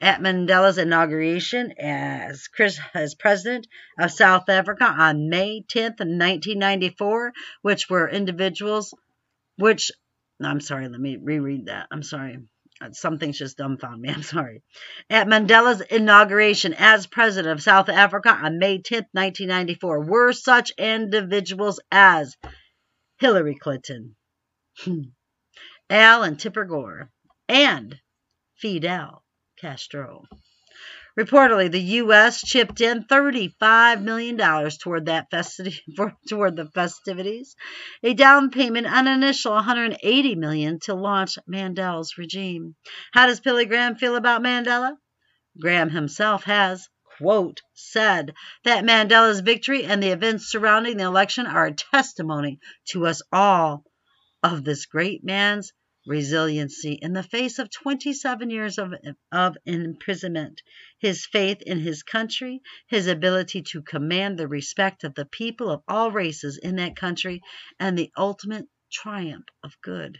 [0.00, 3.66] At Mandela's inauguration as, Chris, as president
[3.98, 7.32] of South Africa on May 10th, 1994,
[7.62, 8.94] which were individuals,
[9.56, 9.90] which,
[10.40, 11.88] I'm sorry, let me reread that.
[11.90, 12.38] I'm sorry.
[12.80, 14.08] Uh, something's just dumbfounded me.
[14.14, 14.62] I'm sorry.
[15.10, 21.80] At Mandela's inauguration as president of South Africa on May 10, 1994, were such individuals
[21.90, 22.36] as
[23.18, 24.16] Hillary Clinton,
[25.90, 27.10] Al and Tipper Gore,
[27.48, 27.98] and
[28.56, 29.24] Fidel
[29.60, 30.24] Castro.
[31.18, 32.40] Reportedly, the U.S.
[32.42, 34.36] chipped in $35 million
[34.78, 37.56] toward that festivity, for, toward the festivities,
[38.04, 42.76] a down payment on an initial 180 million to launch Mandela's regime.
[43.12, 44.92] How does Billy Graham feel about Mandela?
[45.60, 51.66] Graham himself has, quote, said that Mandela's victory and the events surrounding the election are
[51.66, 53.82] a testimony to us all
[54.44, 55.72] of this great man's
[56.08, 58.94] resiliency in the face of 27 years of,
[59.30, 60.62] of imprisonment,
[60.98, 65.82] his faith in his country, his ability to command the respect of the people of
[65.86, 67.42] all races in that country,
[67.78, 70.18] and the ultimate triumph of good.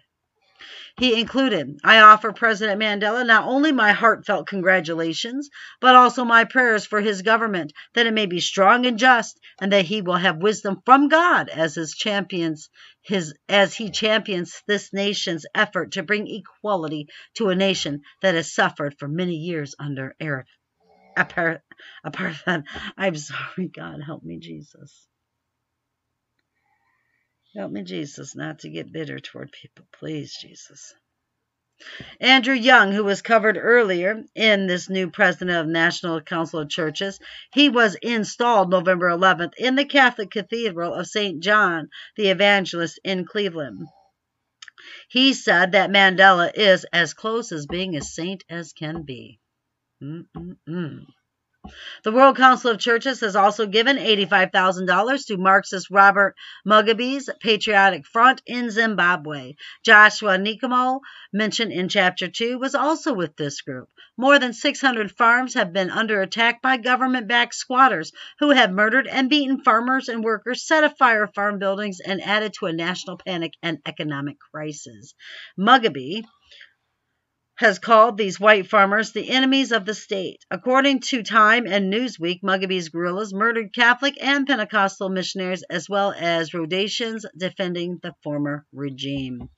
[0.99, 6.87] He included, I offer President Mandela not only my heartfelt congratulations, but also my prayers
[6.87, 10.43] for his government, that it may be strong and just, and that he will have
[10.43, 12.69] wisdom from God as his champions
[13.03, 18.53] his as he champions this nation's effort to bring equality to a nation that has
[18.53, 20.47] suffered for many years under Arab
[21.17, 22.65] apartheid.
[22.97, 25.08] I'm sorry, God help me, Jesus.
[27.55, 29.87] Help me, Jesus, not to get bitter toward people.
[29.93, 30.95] Please, Jesus.
[32.21, 37.21] Andrew Young, who was covered earlier in this new president of National Council of Churches,
[37.53, 41.41] he was installed November 11th in the Catholic Cathedral of St.
[41.41, 43.87] John the Evangelist in Cleveland.
[45.09, 49.41] He said that Mandela is as close as being a saint as can be.
[50.03, 51.07] Mm-mm-mm.
[52.05, 56.35] The World Council of Churches has also given $85,000 to Marxist Robert
[56.67, 59.55] Mugabe's Patriotic Front in Zimbabwe.
[59.85, 61.01] Joshua Nkomo,
[61.33, 63.89] mentioned in Chapter 2, was also with this group.
[64.17, 69.07] More than 600 farms have been under attack by government backed squatters who have murdered
[69.07, 73.53] and beaten farmers and workers, set afire farm buildings, and added to a national panic
[73.63, 75.15] and economic crisis.
[75.59, 76.25] Mugabe
[77.59, 80.45] has called these white farmers the enemies of the state.
[80.49, 86.55] According to Time and Newsweek, Mugabe's guerrillas murdered Catholic and Pentecostal missionaries as well as
[86.55, 89.49] Rhodesians defending the former regime.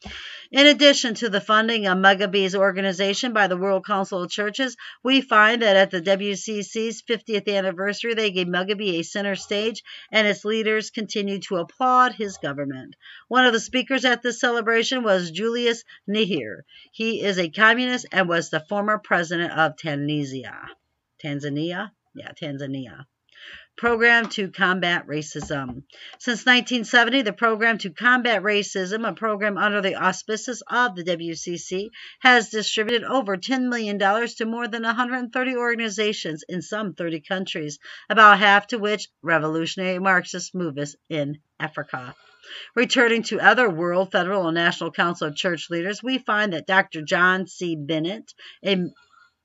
[0.50, 5.20] In addition to the funding of Mugabe's organization by the World Council of Churches, we
[5.20, 10.46] find that at the WCC's 50th anniversary, they gave Mugabe a center stage and its
[10.46, 12.96] leaders continued to applaud his government.
[13.28, 16.62] One of the speakers at this celebration was Julius Nyerere.
[16.92, 20.54] He is a communist and was the former president of Tanzania.
[21.22, 21.90] Tanzania?
[22.14, 23.06] Yeah, Tanzania.
[23.76, 25.84] Program to Combat Racism.
[26.18, 31.88] Since 1970, the Program to Combat Racism, a program under the auspices of the WCC,
[32.20, 37.78] has distributed over $10 million to more than 130 organizations in some 30 countries,
[38.10, 42.14] about half to which revolutionary Marxist movements in Africa.
[42.74, 47.02] Returning to other World, Federal, and National Council of Church leaders, we find that Dr.
[47.02, 47.76] John C.
[47.76, 48.32] Bennett,
[48.64, 48.90] a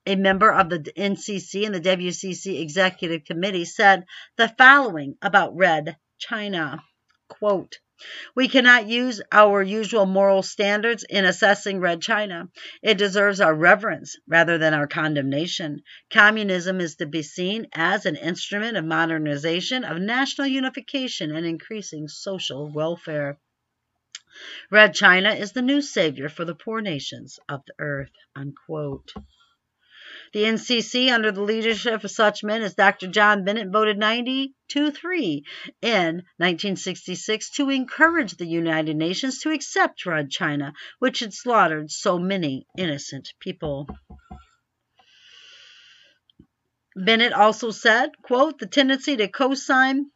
[0.08, 4.06] a member of the NCC and the WCC Executive Committee, said
[4.38, 6.84] the following about Red China.
[7.28, 7.80] Quote,
[8.36, 12.50] we cannot use our usual moral standards in assessing Red China.
[12.82, 15.82] It deserves our reverence rather than our condemnation.
[16.10, 22.08] Communism is to be seen as an instrument of modernization, of national unification, and increasing
[22.08, 23.40] social welfare.
[24.70, 28.12] Red China is the new savior for the poor nations of the earth.
[28.36, 29.14] Unquote.
[30.36, 33.08] The NCC, under the leadership of such men as Dr.
[33.08, 35.46] John Bennett, voted 92 3
[35.82, 42.20] in 1966 to encourage the United Nations to accept Red China, which had slaughtered so
[42.20, 43.88] many innocent people.
[46.98, 50.12] Bennett also said, quote, the tendency to co-sign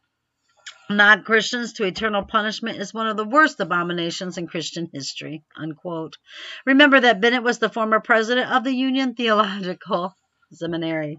[0.90, 5.44] non Christians to eternal punishment is one of the worst abominations in Christian history.
[5.56, 6.18] Unquote.
[6.66, 10.14] Remember that Bennett was the former president of the Union Theological
[10.52, 11.18] Seminary.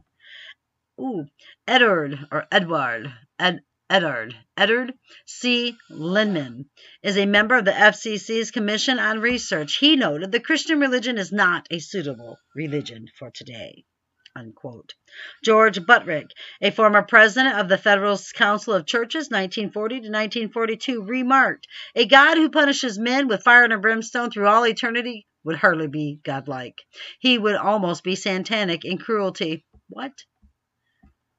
[1.00, 1.26] Ooh,
[1.66, 3.14] Edward or Edward.
[3.40, 4.36] Ed, Edward.
[4.56, 4.94] Edward
[5.26, 5.78] C.
[5.90, 6.66] Lindeman
[7.02, 9.78] is a member of the FCC's Commission on Research.
[9.78, 13.86] He noted the Christian religion is not a suitable religion for today.
[14.36, 14.94] Unquote.
[15.44, 21.68] George Buttrick, a former president of the Federal Council of Churches, 1940 to 1942, remarked,
[21.96, 26.20] A God who punishes men with fire and brimstone through all eternity would hardly be
[26.24, 26.82] godlike.
[27.20, 29.66] He would almost be satanic in cruelty.
[29.90, 30.14] What?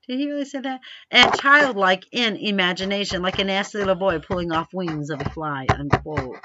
[0.06, 0.80] Did he really say that?
[1.10, 5.66] And childlike in imagination, like a nasty little boy pulling off wings of a fly,
[5.70, 6.40] unquote.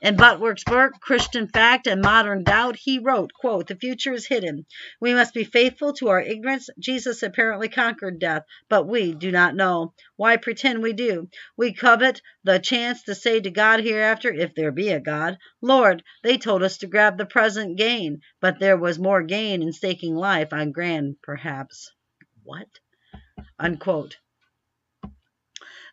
[0.00, 4.66] In Buttrick's book, Christian Fact and Modern Doubt, he wrote, quote, The future is hidden.
[5.00, 6.68] We must be faithful to our ignorance.
[6.78, 9.94] Jesus apparently conquered death, but we do not know.
[10.16, 11.28] Why pretend we do?
[11.56, 16.02] We covet the chance to say to God hereafter, if there be a God, Lord,
[16.22, 20.14] they told us to grab the present gain, but there was more gain in staking
[20.14, 21.90] life on grand, perhaps.
[22.42, 22.68] What?
[23.58, 24.16] Unquote.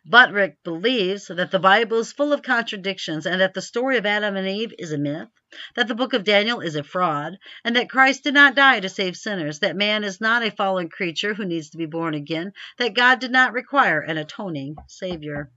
[0.06, 4.36] Buttrick believes that the Bible is full of contradictions and that the story of Adam
[4.36, 5.28] and Eve is a myth,
[5.76, 8.88] that the book of Daniel is a fraud, and that Christ did not die to
[8.90, 12.52] save sinners, that man is not a fallen creature who needs to be born again,
[12.76, 15.50] that God did not require an atoning Savior.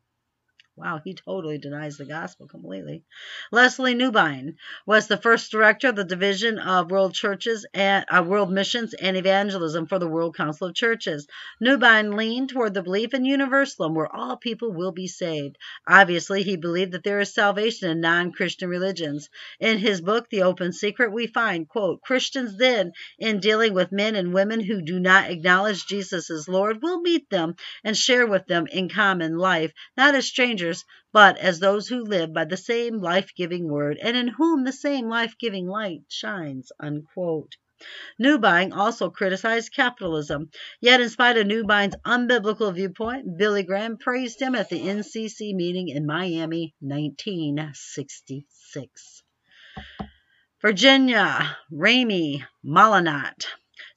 [0.78, 3.04] Wow, he totally denies the gospel completely.
[3.52, 8.52] Lesslie Newbigin was the first director of the Division of World Churches and uh, World
[8.52, 11.26] Missions and Evangelism for the World Council of Churches.
[11.60, 15.58] Newbigin leaned toward the belief in universalism, where all people will be saved.
[15.88, 19.32] Obviously, he believed that there is salvation in non-Christian religions.
[19.60, 24.16] In his book, The Open Secret, we find, quote, Christians then, in dealing with men
[24.16, 28.46] and women who do not acknowledge Jesus as Lord, will meet them and share with
[28.46, 30.67] them in common life, not as strangers
[31.14, 34.72] but as those who live by the same life giving word and in whom the
[34.72, 36.72] same life giving light shines.
[36.80, 37.58] Unquote.
[38.20, 40.50] Newbigin also criticized capitalism.
[40.82, 45.90] Yet, in spite of Newbigin's unbiblical viewpoint, Billy Graham praised him at the NCC meeting
[45.90, 49.22] in Miami, 1966.
[50.60, 53.46] Virginia Ramey Mollenkott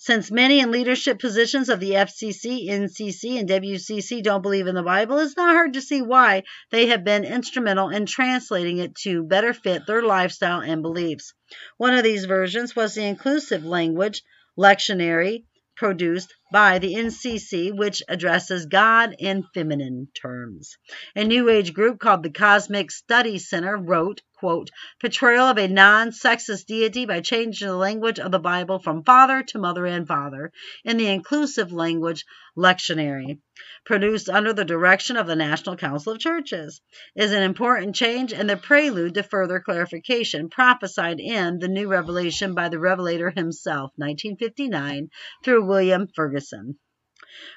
[0.02, 4.82] since many in leadership positions of the FCC, NCC, and WCC don't believe in the
[4.82, 9.22] Bible, it's not hard to see why they have been instrumental in translating it to
[9.22, 11.34] better fit their lifestyle and beliefs.
[11.76, 14.22] One of these versions was the inclusive language
[14.58, 15.44] lectionary
[15.76, 20.76] produced by the NCC, which addresses God in feminine terms.
[21.14, 26.66] A New Age group called the Cosmic Study Center wrote, quote, portrayal of a non-sexist
[26.66, 30.50] deity by changing the language of the Bible from father to mother and father
[30.84, 32.24] in the inclusive language
[32.56, 33.38] lectionary,
[33.84, 36.80] produced under the direction of the National Council of Churches,
[37.14, 42.54] is an important change and the prelude to further clarification prophesied in the New Revelation
[42.54, 45.10] by the Revelator himself, 1959,
[45.44, 46.39] through William Ferguson.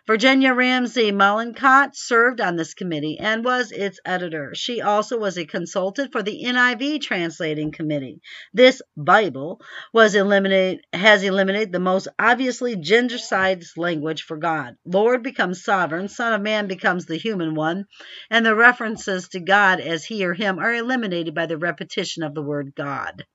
[0.05, 4.53] Virginia Ramsey Mollenkott served on this committee and was its editor.
[4.53, 8.19] She also was a consultant for the NIV translating committee.
[8.53, 9.61] This Bible
[9.93, 14.75] was eliminated has eliminated the most obviously gendercide language for God.
[14.85, 17.85] Lord becomes sovereign, Son of Man becomes the human one,
[18.29, 22.33] and the references to God as he or him are eliminated by the repetition of
[22.33, 23.25] the word God.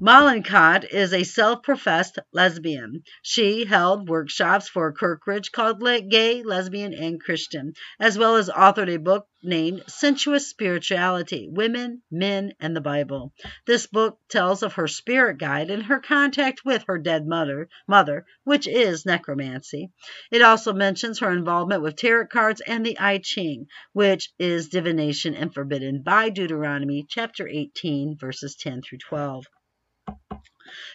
[0.00, 3.02] Mollenkott is a self-professed lesbian.
[3.20, 8.96] She held workshops for Kirkridge called Gay, Lesbian, and Christian, as well as authored a
[8.96, 13.34] book named Sensuous Spirituality Women, Men, and the Bible.
[13.66, 18.24] This book tells of her spirit guide and her contact with her dead mother, mother,
[18.44, 19.90] which is necromancy.
[20.30, 25.34] It also mentions her involvement with tarot cards and the I Ching, which is divination
[25.34, 29.44] and forbidden by Deuteronomy chapter 18, verses 10 through 12.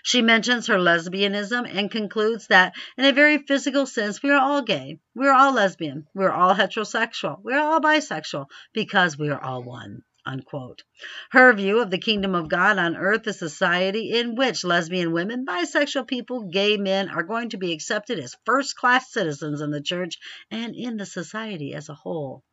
[0.04, 4.62] She mentions her lesbianism and concludes that, in a very physical sense, we are all
[4.62, 9.30] gay, we are all lesbian, we are all heterosexual, we are all bisexual, because we
[9.30, 10.04] are all one.
[10.26, 10.84] Unquote.
[11.32, 15.14] Her view of the kingdom of God on earth is a society in which lesbian
[15.14, 19.72] women, bisexual people, gay men are going to be accepted as first class citizens in
[19.72, 20.18] the church
[20.52, 22.44] and in the society as a whole.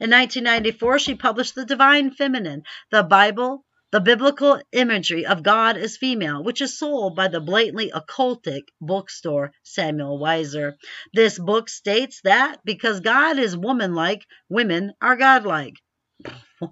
[0.00, 5.96] In 1994, she published The Divine Feminine, the Bible the biblical imagery of God as
[5.96, 10.76] female, which is sold by the blatantly occultic bookstore Samuel Weiser.
[11.14, 15.76] This book states that because God is woman-like, women are godlike.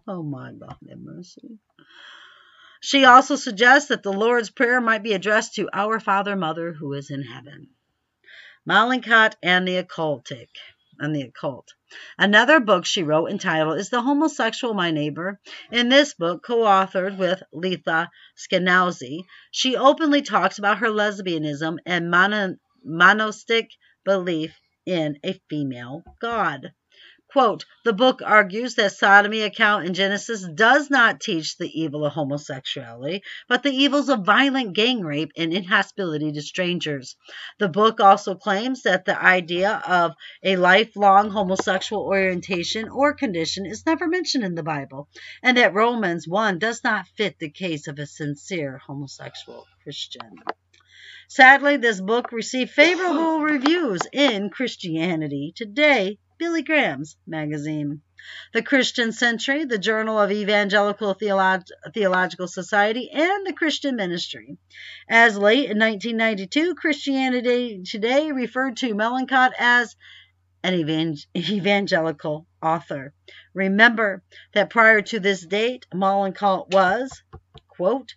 [0.09, 1.59] Oh my God, have mercy.
[2.81, 6.95] She also suggests that the Lord's Prayer might be addressed to Our Father, Mother, who
[6.95, 7.69] is in heaven.
[8.67, 10.49] Mollenkott and the Occultic
[10.99, 11.74] and the occult.
[12.18, 15.40] Another book she wrote entitled Is the Homosexual My Neighbor?
[15.70, 22.11] In this book, co authored with Letha Scanzoni, she openly talks about her lesbianism and
[22.11, 22.57] mono-
[24.05, 26.72] belief in a female God.
[27.35, 32.12] Quote, the book argues that sodomy account in Genesis does not teach the evil of
[32.12, 37.16] homosexuality, but the evils of violent gang rape and inhospitality to strangers.
[37.59, 40.12] The book also claims that the idea of
[40.45, 45.09] a lifelong homosexual orientation or condition is never mentioned in the Bible,
[45.43, 50.37] and that Romans 1 does not fit the case of a sincere homosexual Christian.
[51.26, 58.03] Sadly, this book received favorable reviews in Christianity Today Billy Graham's magazine.
[58.53, 64.57] The Christian Century, the Journal of Evangelical Theolog- Theological Society, and the Christian Ministry.
[65.09, 69.95] As late in 1992, Christianity Today referred to Mollenkott as
[70.64, 70.74] an
[71.37, 73.12] evangelical author.
[73.53, 74.22] Remember
[74.55, 77.22] that prior to this date, Mollenkott was,
[77.68, 78.14] quote,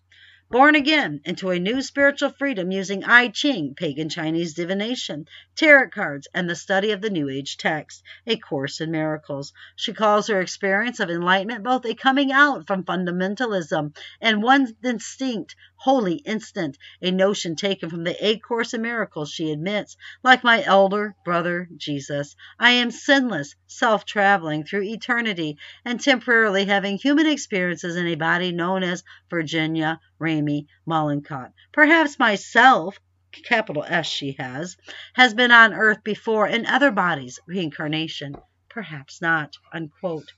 [0.49, 5.25] born again into a new spiritual freedom using I Ching, pagan Chinese divination,
[5.57, 9.53] tarot cards, and the study of the New Age text, A Course in Miracles.
[9.75, 15.55] She calls her experience of enlightenment both a coming out from fundamentalism and one distinct,
[15.75, 19.31] holy instant, a notion taken from the A Course in Miracles.
[19.31, 25.99] She admits, like my elder brother Jesus, I am sinless, self traveling through eternity and
[25.99, 31.51] temporarily having human experiences in a body known as Virginia Ramey Mollenkott.
[31.71, 32.99] Perhaps myself,
[33.31, 34.77] capital S she has,
[35.13, 38.35] has been on earth before in other bodies, reincarnation.
[38.69, 39.57] Perhaps not.
[39.73, 40.33] Unquote.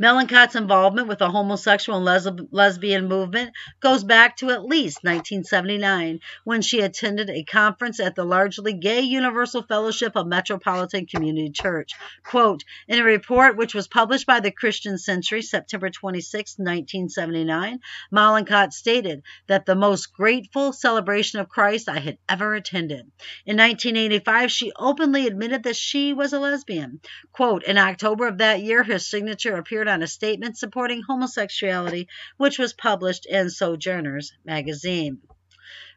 [0.00, 6.20] Mollenkott's involvement with the homosexual and les- lesbian movement goes back to at least 1979
[6.44, 11.92] when she attended a conference at the largely gay Universal Fellowship of Metropolitan Community Church.
[12.24, 17.80] Quote, in a report which was published by the Christian Century September 26, 1979,
[18.12, 23.10] Mollenkott stated that the most grateful celebration of Christ I had ever attended.
[23.46, 27.00] In 1985, she openly admitted that she was a lesbian.
[27.32, 32.58] Quote, in October of that year, her signature appeared on a statement supporting homosexuality, which
[32.58, 35.20] was published in Sojourners magazine.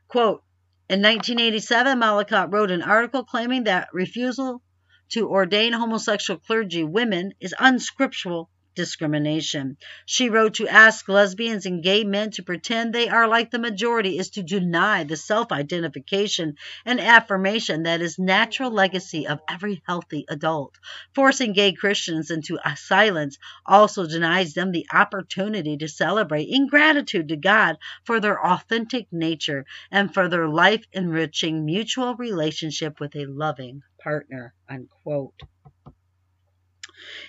[0.08, 0.44] Quote,
[0.90, 4.64] in 1987, Mollenkott wrote an article claiming that refusal
[5.10, 8.50] to ordain homosexual clergy women is unscriptural
[8.80, 9.76] discrimination.
[10.06, 14.18] She wrote to ask lesbians and gay men to pretend they are like the majority
[14.18, 16.56] is to deny the self identification
[16.86, 20.76] and affirmation that is natural legacy of every healthy adult.
[21.14, 27.36] Forcing gay Christians into silence also denies them the opportunity to celebrate in gratitude to
[27.36, 33.82] God for their authentic nature and for their life enriching mutual relationship with a loving
[34.02, 34.54] partner.
[34.70, 35.42] Unquote.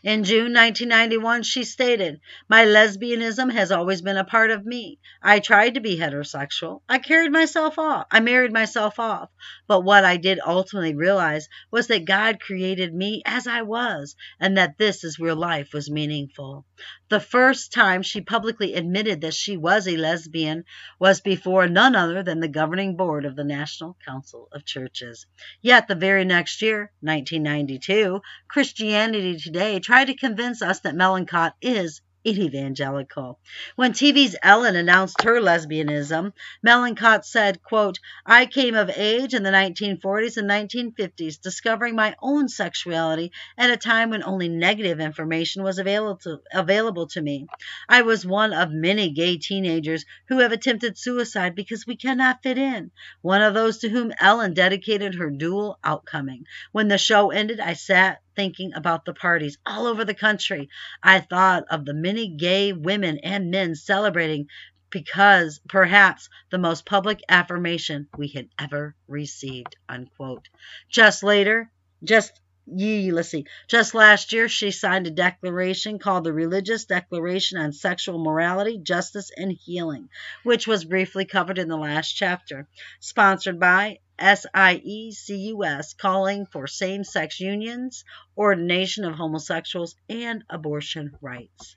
[0.03, 4.99] In June 1991, she stated, My lesbianism has always been a part of me.
[5.23, 6.81] I tried to be heterosexual.
[6.89, 8.07] I carried myself off.
[8.11, 9.29] I married myself off.
[9.67, 14.57] But what I did ultimately realize was that God created me as I was, and
[14.57, 16.65] that this is where life was meaningful.
[17.11, 20.65] The first time she publicly admitted that she was a lesbian
[20.99, 25.27] was before none other than the governing board of the National Council of Churches.
[25.61, 32.01] Yet the very next year, 1992, Christianity Today tried to convince us that Mollenkott is
[32.27, 33.39] evangelical.
[33.77, 36.33] When TV's Ellen announced her lesbianism,
[36.67, 42.49] Mollenkott said, quote, I came of age in the 1940s and 1950s, discovering my own
[42.49, 47.47] sexuality at a time when only negative information was available to, available to me.
[47.89, 52.59] I was one of many gay teenagers who have attempted suicide because we cannot fit
[52.59, 52.91] in.
[53.23, 56.45] One of those to whom Ellen dedicated her dual outcoming.
[56.73, 60.69] When the show ended, I sat thinking about the parties all over the country.
[61.03, 64.49] I thought of the many gay women and men celebrating
[64.91, 69.77] because perhaps the most public affirmation we had ever received.
[69.89, 70.49] Unquote.
[70.89, 71.71] Just later,
[72.03, 77.59] just ye, let's see, just last year she signed a declaration called the Religious Declaration
[77.59, 80.09] on Sexual Morality, Justice, and Healing,
[80.45, 82.69] which was briefly covered in the last chapter,
[83.01, 88.05] sponsored by SIECUS calling for same sex unions,
[88.37, 91.77] ordination of homosexuals, and abortion rights.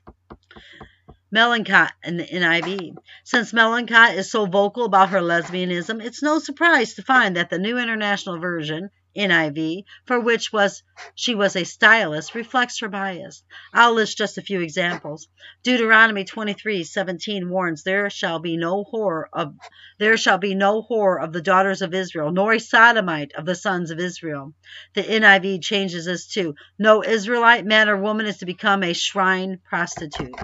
[1.34, 2.96] Mollenkott in the NIV.
[3.24, 7.58] Since Mollenkott is so vocal about her lesbianism, it's no surprise to find that the
[7.58, 10.82] New International Version, NIV, for which was
[11.14, 13.42] she was a stylist, reflects her bias.
[13.72, 15.28] I'll list just a few examples.
[15.62, 19.54] Deuteronomy 23:17 warns, "There shall be no whore of
[19.98, 23.54] there shall be no whore of the daughters of Israel, nor a sodomite of the
[23.54, 24.52] sons of Israel."
[24.94, 29.60] The NIV changes this to, "No Israelite man or woman is to become a shrine
[29.64, 30.34] prostitute."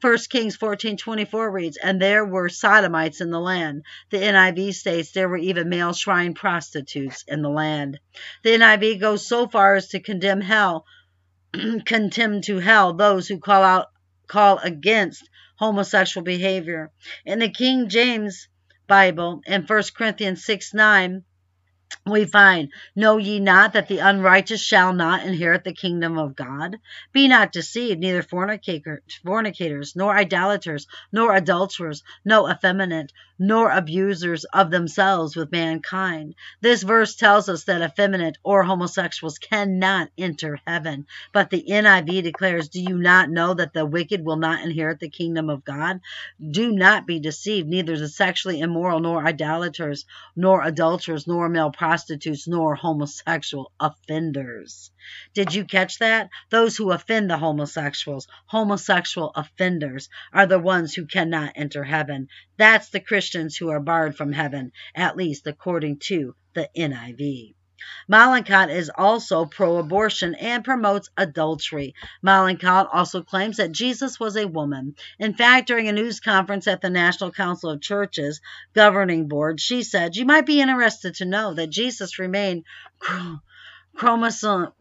[0.00, 5.28] 1 Kings 14:24 reads, "And there were sodomites in the land." The NIV states there
[5.28, 7.98] were even male shrine prostitutes in the land.
[8.42, 10.84] The NIV goes so far as to condemn hell,
[11.86, 13.86] condemn to hell those who call out
[14.26, 16.90] call against homosexual behavior.
[17.24, 18.48] In the King James
[18.86, 21.24] Bible, in 1 Corinthians 6 9,
[22.06, 26.76] we find, Know ye not that the unrighteous shall not inherit the kingdom of God?
[27.12, 35.34] Be not deceived, neither fornicators, nor idolaters, nor adulterers, nor effeminate, nor abusers of themselves
[35.34, 36.34] with mankind.
[36.60, 41.06] This verse tells us that effeminate or homosexuals cannot enter heaven.
[41.32, 45.08] But the NIV declares, Do you not know that the wicked will not inherit the
[45.08, 46.00] kingdom of God?
[46.50, 50.04] Do not be deceived, neither the sexually immoral, nor idolaters,
[50.36, 54.92] nor adulterers, nor male prostitutes, nor homosexual offenders.
[55.34, 56.30] Did you catch that?
[56.48, 62.28] Those who offend the homosexuals, homosexual offenders, are the ones who cannot enter heaven.
[62.56, 67.56] That's the Christians who are barred from heaven, at least according to the NIV.
[68.10, 71.94] Mollenkott is also pro abortion and promotes adultery.
[72.24, 74.94] Mollenkott also claims that Jesus was a woman.
[75.18, 78.40] In fact, during a news conference at the National Council of Churches
[78.74, 82.64] governing board, she said, You might be interested to know that Jesus remained
[83.96, 84.74] chromosomally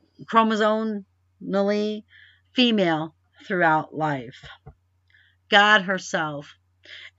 [2.54, 4.45] female throughout life.
[5.49, 6.56] God herself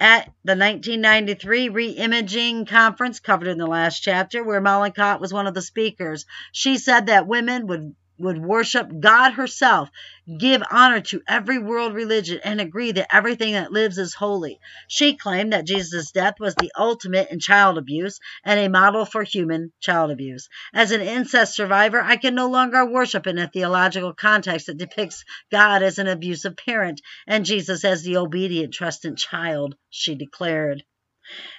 [0.01, 5.55] at the 1993 Reimaging Conference, covered in the last chapter, where Mollenkott was one of
[5.55, 6.27] the speakers.
[6.53, 9.91] She said that women would would worship God herself,
[10.39, 14.61] give honor to every world religion, and agree that everything that lives is holy.
[14.89, 19.23] She claimed that Jesus' death was the ultimate in child abuse and a model for
[19.23, 20.49] human child abuse.
[20.73, 25.25] As an incest survivor, I can no longer worship in a theological context that depicts
[25.51, 30.85] God as an abusive parent and Jesus as the obedient, trustant child, she declared.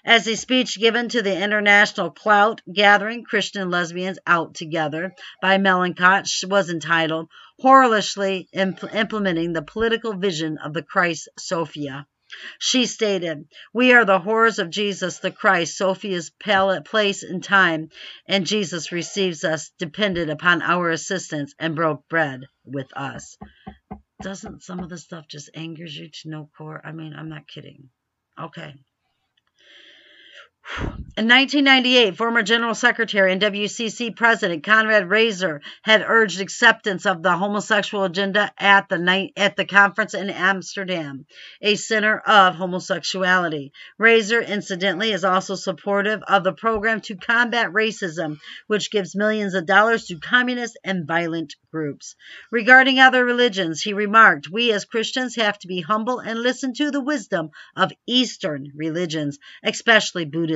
[0.05, 6.28] As a speech given to the International Clout Gathering Christian Lesbians Out Together by Mollenkott
[6.49, 7.30] was entitled
[8.53, 12.05] Impl- Implementing the Political Vision of the Christ Sophia.
[12.59, 16.32] She stated, We are the horrors of Jesus the Christ, Sophia's
[16.84, 17.89] place in time,
[18.28, 23.38] and Jesus receives us, depended upon our assistance, and broke bread with us.
[24.21, 26.82] Doesn't some of the stuff just angers you to no core?
[26.84, 27.89] I mean, I'm not kidding.
[28.39, 28.74] Okay.
[31.16, 37.38] In 1998, former General Secretary and WCC President Konrad Raiser had urged acceptance of the
[37.38, 41.28] homosexual agenda at the night, at the conference in Amsterdam,
[41.61, 43.74] a center of homosexuality.
[43.99, 49.68] Raiser, incidentally, is also supportive of the program to combat racism, which gives millions of
[49.68, 52.16] dollars to communist and violent groups.
[52.51, 56.89] Regarding other religions, he remarked, "We as Christians have to be humble and listen to
[56.89, 60.53] the wisdom of Eastern religions, especially Buddhism."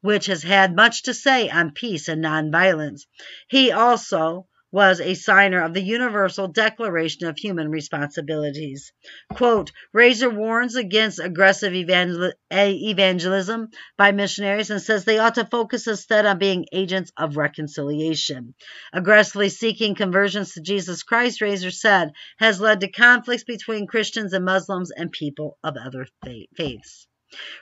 [0.00, 3.02] Which has had much to say on peace and nonviolence.
[3.48, 8.90] He also was a signer of the Universal Declaration of Human Responsibilities.
[9.34, 13.68] Quote, Raiser warns against aggressive evangel- eh, evangelism
[13.98, 18.54] by missionaries and says they ought to focus instead on being agents of reconciliation.
[18.94, 24.46] Aggressively seeking conversions to Jesus Christ, Raiser said, has led to conflicts between Christians and
[24.46, 26.06] Muslims and people of other
[26.56, 27.06] faiths.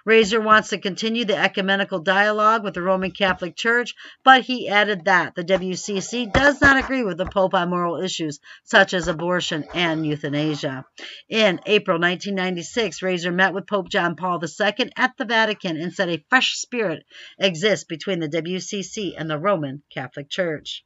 [0.05, 3.95] Raiser wants to continue the ecumenical dialogue with the Roman Catholic Church,
[4.25, 8.41] but he added that the WCC does not agree with the Pope on moral issues
[8.65, 10.85] such as abortion and euthanasia.
[11.29, 16.09] In April 1996, Raiser met with Pope John Paul II at the Vatican and said
[16.09, 17.05] a fresh spirit
[17.39, 20.85] exists between the WCC and the Roman Catholic Church.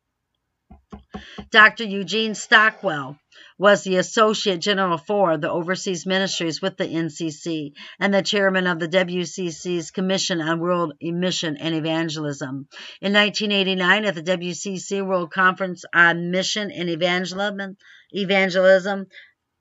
[1.51, 1.85] Dr.
[1.85, 3.19] Eugene Stockwell
[3.59, 8.81] was the Associate General for the Overseas Ministries with the NCC and the chairman of
[8.81, 12.69] the WCC's Commission on World Mission and Evangelism.
[13.01, 17.77] In 1989, at the WCC World Conference on Mission and Evangelism,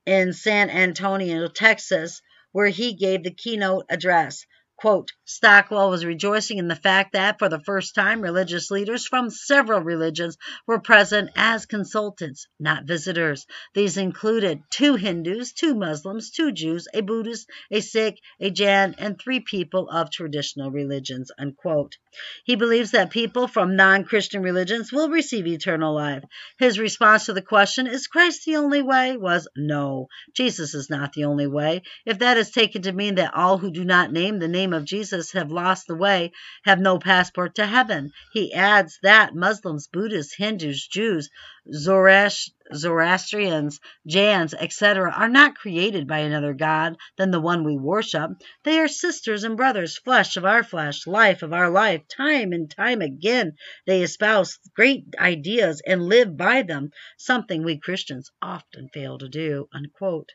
[0.06, 2.20] in San Antonio, Texas,
[2.52, 4.44] where he gave the keynote address.
[4.76, 9.30] Quote, Stockwell was rejoicing in the fact that, for the first time, religious leaders from
[9.30, 13.46] several religions were present as consultants, not visitors.
[13.72, 19.18] These included two Hindus, two Muslims, two Jews, a Buddhist, a Sikh, a Jain, and
[19.18, 21.30] three people of traditional religions.
[21.38, 21.96] Unquote.
[22.44, 26.24] He believes that people from non Christian religions will receive eternal life.
[26.58, 29.16] His response to the question, Is Christ the only way?
[29.16, 30.08] was no.
[30.34, 31.82] Jesus is not the only way.
[32.04, 34.84] If that is taken to mean that all who do not name the name of
[34.84, 36.32] Jesus have lost the way,
[36.64, 38.12] have no passport to heaven.
[38.32, 41.28] He adds that Muslims, Buddhists, Hindus, Jews,
[41.72, 48.30] Zoroastrians, Jains, etc., are not created by another God than the one we worship.
[48.62, 52.02] They are sisters and brothers, flesh of our flesh, life of our life.
[52.08, 53.56] Time and time again,
[53.86, 59.68] they espouse great ideas and live by them, something we Christians often fail to do.
[59.72, 60.32] Unquote.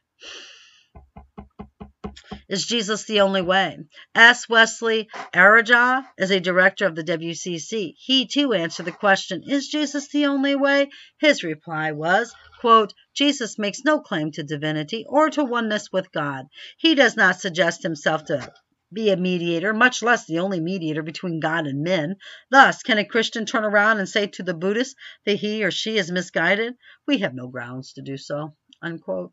[2.48, 3.78] Is Jesus the only way?
[4.14, 4.50] S.
[4.50, 7.96] Wesley Ariarajah is a director of the WCC.
[7.98, 10.90] He too answered the question, Is Jesus the only way?
[11.20, 16.48] His reply was, quote, Jesus makes no claim to divinity or to oneness with God.
[16.78, 18.52] He does not suggest himself to
[18.92, 22.16] be a mediator, much less the only mediator between God and men.
[22.50, 24.96] Thus, can a Christian turn around and say to the Buddhist
[25.26, 26.74] that he or she is misguided?
[27.08, 28.56] We have no grounds to do so.
[28.82, 29.32] Unquote.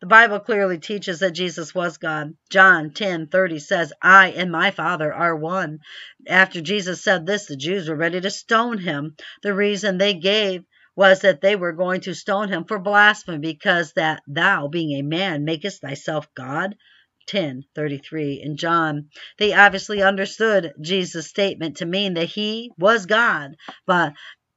[0.00, 2.32] The Bible clearly teaches that Jesus was God.
[2.48, 5.80] John 10:30 says, "I and my Father are one."
[6.26, 9.14] After Jesus said this, the Jews were ready to stone him.
[9.42, 10.64] The reason they gave
[10.96, 15.02] was that they were going to stone him for blasphemy because that thou being a
[15.02, 16.76] man makest thyself God.
[17.26, 19.10] 10:33 in John.
[19.36, 23.54] They obviously understood Jesus' statement to mean that he was God,
[23.86, 24.14] but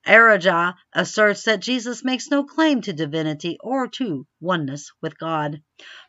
[0.07, 5.61] Ariarajah asserts that Jesus makes no claim to divinity or to oneness with God.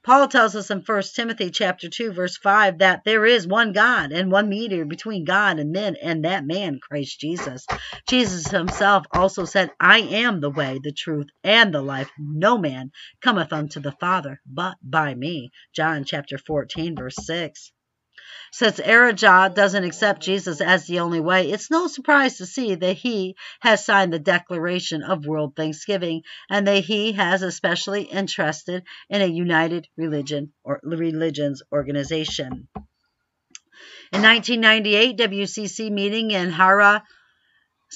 [0.05, 4.13] Paul tells us in 1 Timothy chapter 2 verse 5 that there is one God
[4.13, 7.69] and one mediator between God and men and that man Christ Jesus.
[8.09, 12.11] Jesus himself also said, "I am the way, the truth, and the life.
[12.19, 12.93] No man
[13.23, 17.74] cometh unto the Father but by me." John chapter 14 verse 6.
[18.57, 22.93] Since Ariarajah doesn't accept Jesus as the only way, it's no surprise to see that
[22.93, 29.23] he has signed the Declaration of World Thanksgiving and that he has especially interested in
[29.23, 32.69] a united religion or religions organization.
[34.13, 37.03] In 1998, WCC meeting in Harare,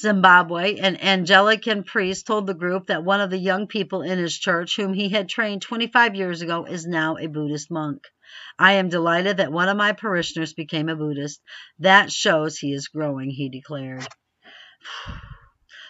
[0.01, 4.38] Zimbabwe, an Anglican priest told the group that one of the young people in his
[4.38, 8.07] church, whom he had trained 25 years ago, is now a Buddhist monk.
[8.59, 11.40] I am delighted that one of my parishioners became a Buddhist.
[11.78, 14.07] That shows he is growing, he declared.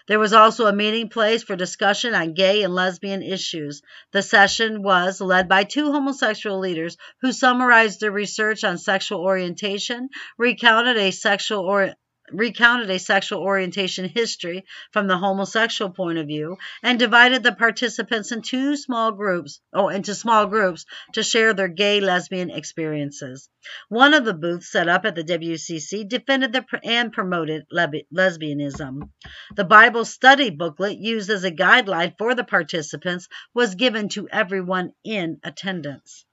[0.09, 3.83] There was also a meeting place for discussion on gay and lesbian issues.
[4.13, 10.09] The session was led by two homosexual leaders who summarized their research on sexual orientation,
[10.39, 11.95] recounted a sexual or
[12.33, 18.33] recounted a sexual orientation history from the homosexual point of view and divided the participants
[18.33, 23.49] in two small groups oh into small groups to share their gay lesbian experiences.
[23.89, 29.11] One of the booths set up at the WCC defended the, and promoted lesbianism.
[29.55, 34.93] The bible study booklet used as a guideline for the participants was given to everyone
[35.05, 36.25] in attendance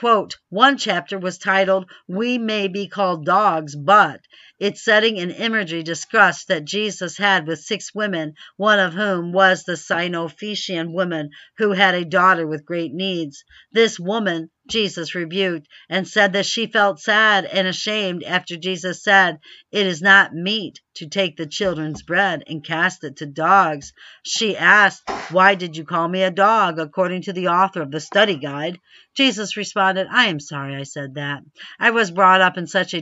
[0.00, 4.22] Quote, one chapter was titled, We May Be Called Dogs, But
[4.58, 9.64] its setting and imagery discussed that Jesus had with six women, one of whom was
[9.64, 11.28] the Syrophoenician woman
[11.58, 13.44] who had a daughter with great needs.
[13.72, 19.38] This woman Jesus rebuked and said that she felt sad and ashamed after Jesus said,
[19.72, 23.92] It is not meet to take the children's bread and cast it to dogs.
[24.22, 28.00] She asked, Why did you call me a dog, according to the author of the
[28.00, 28.78] study guide?
[29.16, 31.42] Jesus responded, I am sorry I said that.
[31.78, 33.00] I was brought up in such a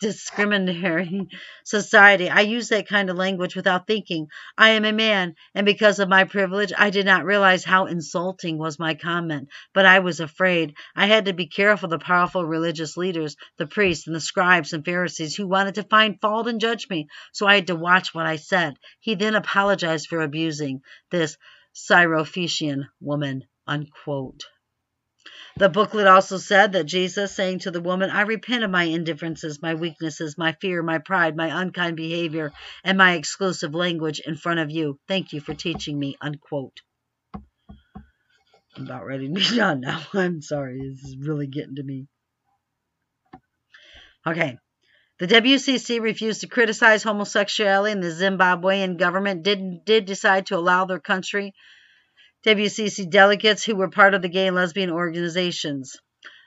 [0.00, 1.28] discriminatory
[1.64, 2.30] society.
[2.30, 4.28] I use that kind of language without thinking.
[4.56, 8.58] I am a man, and because of my privilege, I did not realize how insulting
[8.58, 10.74] was my comment, but I was afraid.
[10.96, 14.84] I had to be careful the powerful religious leaders, the priests and the scribes and
[14.84, 18.26] Pharisees who wanted to find fault and judge me, so I had to watch what
[18.26, 18.74] I said.
[19.00, 21.36] He then apologized for abusing this
[21.74, 23.44] Syrophoenician woman.
[23.66, 24.44] Unquote.
[25.56, 29.60] The booklet also said that Jesus saying to the woman, I repent of my indifferences,
[29.60, 32.52] my weaknesses, my fear, my pride, my unkind behavior,
[32.82, 34.98] and my exclusive language in front of you.
[35.06, 36.16] Thank you for teaching me.
[36.20, 36.80] Unquote.
[38.76, 40.02] I'm about ready to be done now.
[40.14, 40.78] I'm sorry.
[40.78, 42.06] This is really getting to me.
[44.26, 44.58] Okay.
[45.18, 50.86] The WCC refused to criticize homosexuality, and the Zimbabwean government did, did decide to allow
[50.86, 51.52] their country
[52.46, 55.96] WCC delegates who were part of the gay and lesbian organizations.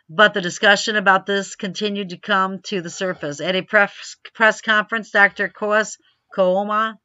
[0.10, 3.40] But the discussion about this continued to come to the surface.
[3.40, 5.50] At a press, press conference, Dr.
[5.50, 5.98] Koas
[6.36, 6.96] Kooma,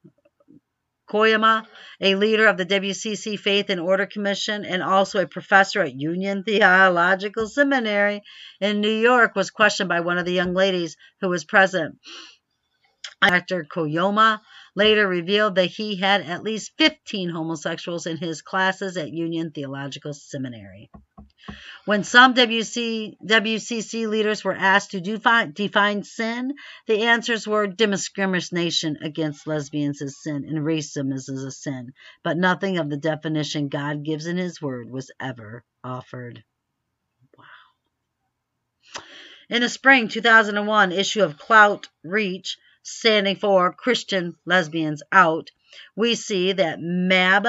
[1.11, 1.65] Koyama,
[2.01, 6.45] a leader of the WCC Faith and Order Commission and also a professor at Union
[6.45, 8.23] Theological Seminary
[8.61, 11.99] in New York, was questioned by one of the young ladies who was present.
[13.21, 13.65] Dr.
[13.65, 14.41] Koyama
[14.77, 20.15] later revealed that he had at least 15 homosexuals in his classes at Union Theological
[20.15, 20.91] Seminary.
[21.85, 26.55] When some WC, WCC leaders were asked to define, define sin,
[26.87, 32.77] the answers were discrimination against lesbians is sin and racism is a sin, but nothing
[32.77, 36.45] of the definition God gives in His Word was ever offered.
[37.39, 37.45] Wow.
[39.49, 45.51] In the spring 2001 issue of Clout Reach, standing for Christian Lesbians Out,
[45.97, 47.47] we see that Mab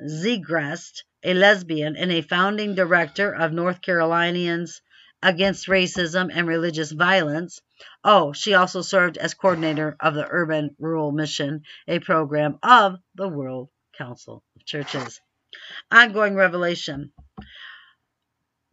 [0.00, 4.80] Segrest, a lesbian and a founding director of North Carolinians
[5.20, 7.60] Against Racism and Religious Violence.
[8.04, 13.26] Oh, she also served as coordinator of the Urban Rural Mission, a program of the
[13.26, 15.20] World Council of Churches.
[15.90, 17.12] Ongoing Revelation.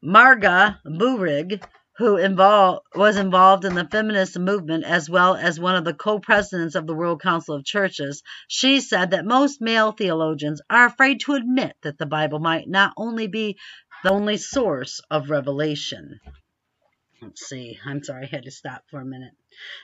[0.04, 1.64] Marga Bührig
[1.98, 6.76] who involved, was involved in the feminist movement as well as one of the co-presidents
[6.76, 11.34] of the World Council of Churches, she said that most male theologians are afraid to
[11.34, 13.58] admit that the Bible might not only be
[14.04, 16.20] the only source of revelation.
[17.22, 17.80] Let's see.
[17.86, 19.34] I'm sorry, I had to stop for a minute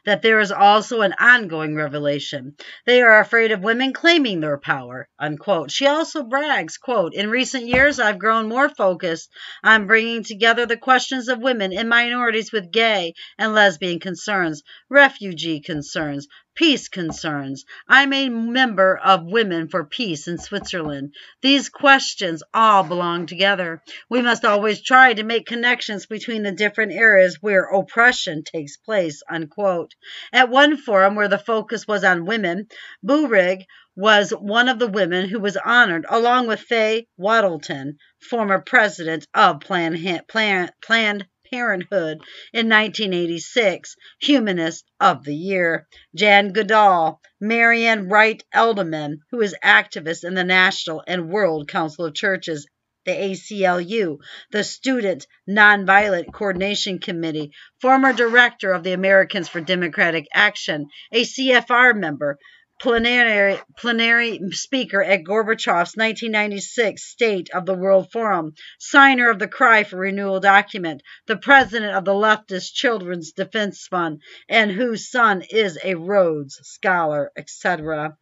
[0.05, 2.55] that there is also an ongoing revelation.
[2.85, 5.71] They are afraid of women claiming their power, unquote.
[5.71, 9.31] She also brags, quote, in recent years, I've grown more focused
[9.63, 15.61] on bringing together the questions of women and minorities with gay and lesbian concerns, refugee
[15.61, 17.65] concerns, peace concerns.
[17.87, 21.15] I'm a member of Women for Peace in Switzerland.
[21.41, 23.81] These questions all belong together.
[24.09, 29.23] We must always try to make connections between the different areas where oppression takes place,
[29.29, 29.93] unquote.
[30.33, 32.67] At one forum where the focus was on women,
[33.05, 39.27] Bührig was one of the women who was honored, along with Faye Wattleton, former president
[39.33, 42.21] of Planned, Planned Parenthood
[42.53, 45.85] in 1986, Humanist of the Year,
[46.15, 52.13] Jan Goodall, Marian Wright Edelman, who is activist in the National and World Council of
[52.13, 52.67] Churches,
[53.03, 54.19] the ACLU,
[54.51, 61.97] the Student Nonviolent Coordination Committee, former director of the Americans for Democratic Action, a CFR
[61.97, 62.37] member,
[62.81, 69.83] plenary, plenary speaker at Gorbachev's 1996 State of the World Forum, signer of the Cry
[69.83, 75.77] for Renewal document, the president of the leftist Children's Defense Fund, and whose son is
[75.83, 78.17] a Rhodes Scholar, etc.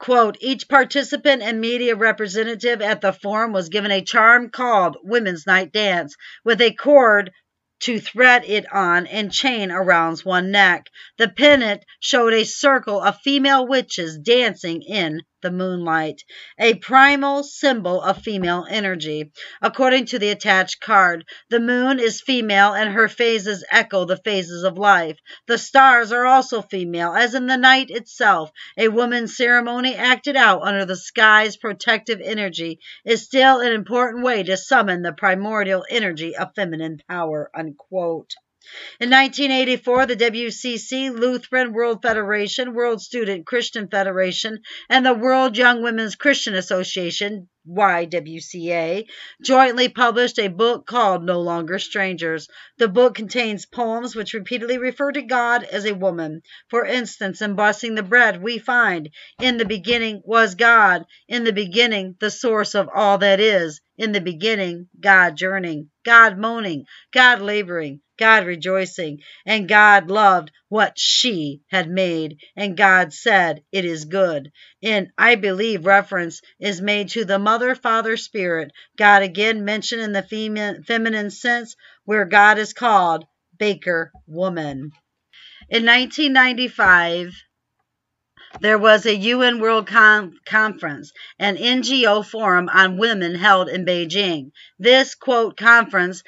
[0.00, 5.46] Quote, each participant and media representative at the forum was given a charm called Women's
[5.46, 7.30] Night Dance with a cord
[7.80, 10.88] to thread it on and chain around one neck.
[11.18, 16.24] The pennant showed a circle of female witches dancing in the moonlight,
[16.58, 19.30] a primal symbol of female energy.
[19.62, 24.64] According to the attached card, the moon is female and her phases echo the phases
[24.64, 25.18] of life.
[25.46, 28.50] The stars are also female, as in the night itself.
[28.76, 34.42] A woman's ceremony acted out under the sky's protective energy is still an important way
[34.42, 37.50] to summon the primordial energy of feminine power.
[37.54, 38.34] Unquote.
[39.00, 45.82] In 1984, the WCC, Lutheran World Federation, World Student Christian Federation, and the World Young
[45.82, 49.06] Women's Christian Association, YWCA,
[49.42, 52.48] jointly published a book called No Longer Strangers.
[52.78, 56.42] The book contains poems which repeatedly refer to God as a woman.
[56.68, 59.10] For instance, in Blessing the Bread, we find,
[59.40, 64.12] In the beginning was God, in the beginning the source of all that is, in
[64.12, 71.62] the beginning God journeying, God moaning, God laboring, God rejoicing, and God loved what she
[71.68, 74.50] had made, and God said, It is good.
[74.80, 80.12] In I believe, reference is made to the Mother, Father, Spirit, God again mentioned in
[80.12, 83.24] the femi- feminine sense, where God is called
[83.58, 84.92] Baker Woman.
[85.68, 87.34] In 1995,
[88.60, 94.52] there was a UN World Con- Conference, an NGO forum on women held in Beijing.
[94.78, 96.22] This, quote, conference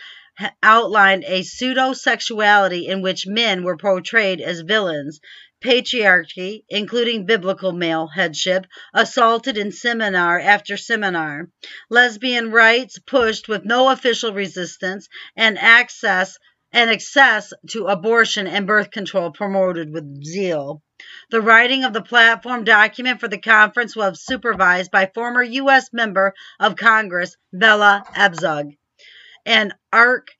[0.63, 5.21] outlined a pseudo sexuality in which men were portrayed as villains.
[5.65, 11.49] Patriarchy, including biblical male headship, assaulted in seminar after seminar.
[11.89, 16.39] Lesbian rights pushed with no official resistance, and access
[16.77, 20.83] and access to abortion and birth control promoted with zeal.
[21.31, 25.89] The writing of the platform document for the conference was supervised by former U.S.
[25.93, 28.77] member of Congress Bella Abzug
[29.47, 30.33] an arc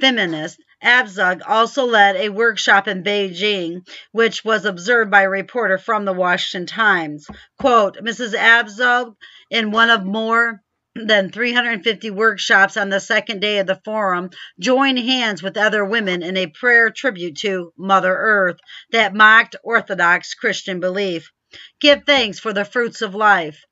[0.00, 6.04] feminist, Abzug also led a workshop in Beijing, which was observed by a reporter from
[6.04, 7.26] the Washington Times.
[7.58, 8.34] Quote, Mrs.
[8.34, 9.16] Abzug,
[9.50, 10.60] in one of more
[10.94, 16.22] than 350 workshops on the second day of the forum, joined hands with other women
[16.22, 18.58] in a prayer tribute to Mother Earth
[18.90, 21.30] that mocked Orthodox Christian belief.
[21.80, 23.64] Give thanks for the fruits of life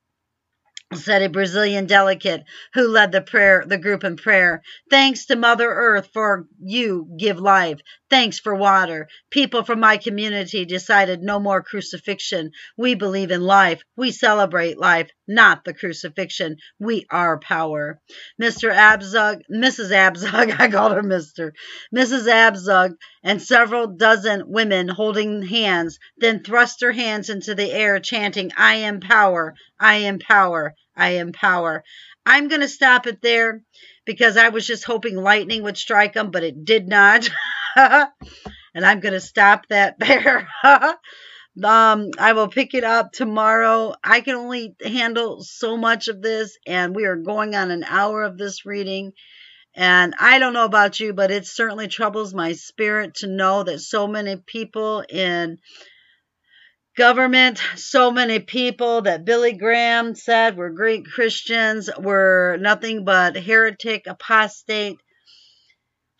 [0.95, 2.43] said a Brazilian delegate
[2.73, 4.63] who led the prayer the group in prayer.
[4.89, 7.79] Thanks to Mother Earth for you give life.
[8.09, 9.07] Thanks for water.
[9.29, 12.51] People from my community decided no more crucifixion.
[12.75, 13.83] We believe in life.
[13.95, 16.57] We celebrate life, not the crucifixion.
[16.79, 18.01] We are power.
[18.41, 18.73] Mr.
[18.73, 19.91] Abzug, Mrs.
[19.91, 21.51] Abzug, I called her Mr.
[21.95, 22.27] Mrs.
[22.27, 28.51] Abzug and several dozen women holding hands, then thrust their hands into the air, chanting,
[28.57, 31.83] I am power, I am power, I am power.
[32.25, 33.61] I'm going to stop it there
[34.05, 37.29] because I was just hoping lightning would strike them, but it did not.
[37.75, 40.47] and I'm going to stop that there.
[40.63, 43.93] um, I will pick it up tomorrow.
[44.03, 48.23] I can only handle so much of this, and we are going on an hour
[48.23, 49.13] of this reading.
[49.75, 53.79] And I don't know about you, but it certainly troubles my spirit to know that
[53.79, 55.59] so many people in
[56.97, 64.05] government, so many people that Billy Graham said were great Christians were nothing but heretic,
[64.05, 64.97] apostate,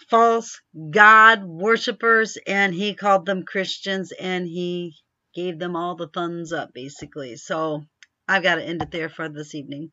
[0.10, 0.60] false
[0.92, 4.96] God worshippers, and he called them Christians and he
[5.36, 7.36] gave them all the thumbs up, basically.
[7.36, 7.84] So
[8.28, 9.92] I've got to end it there for this evening.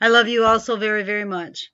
[0.00, 1.70] I love you all so very, very much.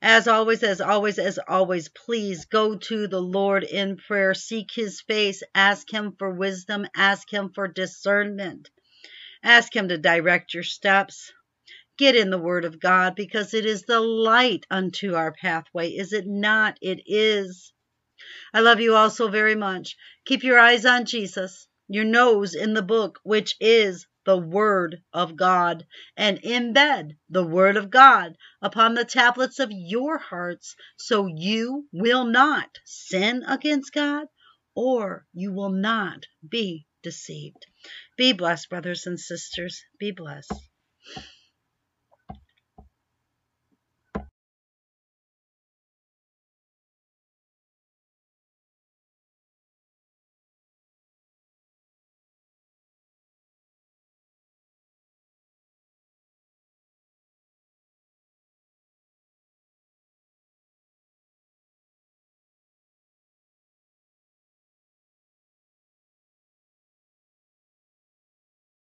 [0.00, 4.34] As always, as always, as always, please go to the Lord in prayer.
[4.34, 5.42] Seek his face.
[5.54, 6.86] Ask him for wisdom.
[6.96, 8.70] Ask him for discernment.
[9.42, 11.32] Ask him to direct your steps.
[12.02, 15.90] Get in the word of God because it is the light unto our pathway.
[15.90, 16.76] Is it not?
[16.82, 17.72] It is.
[18.52, 19.96] I love you all so very much.
[20.24, 25.36] Keep your eyes on Jesus, your nose in the book, which is the Word of
[25.36, 25.86] God,
[26.16, 32.24] and embed the Word of God upon the tablets of your hearts so you will
[32.24, 34.26] not sin against God
[34.74, 37.64] or you will not be deceived.
[38.16, 39.84] Be blessed, brothers and sisters.
[40.00, 40.52] Be blessed.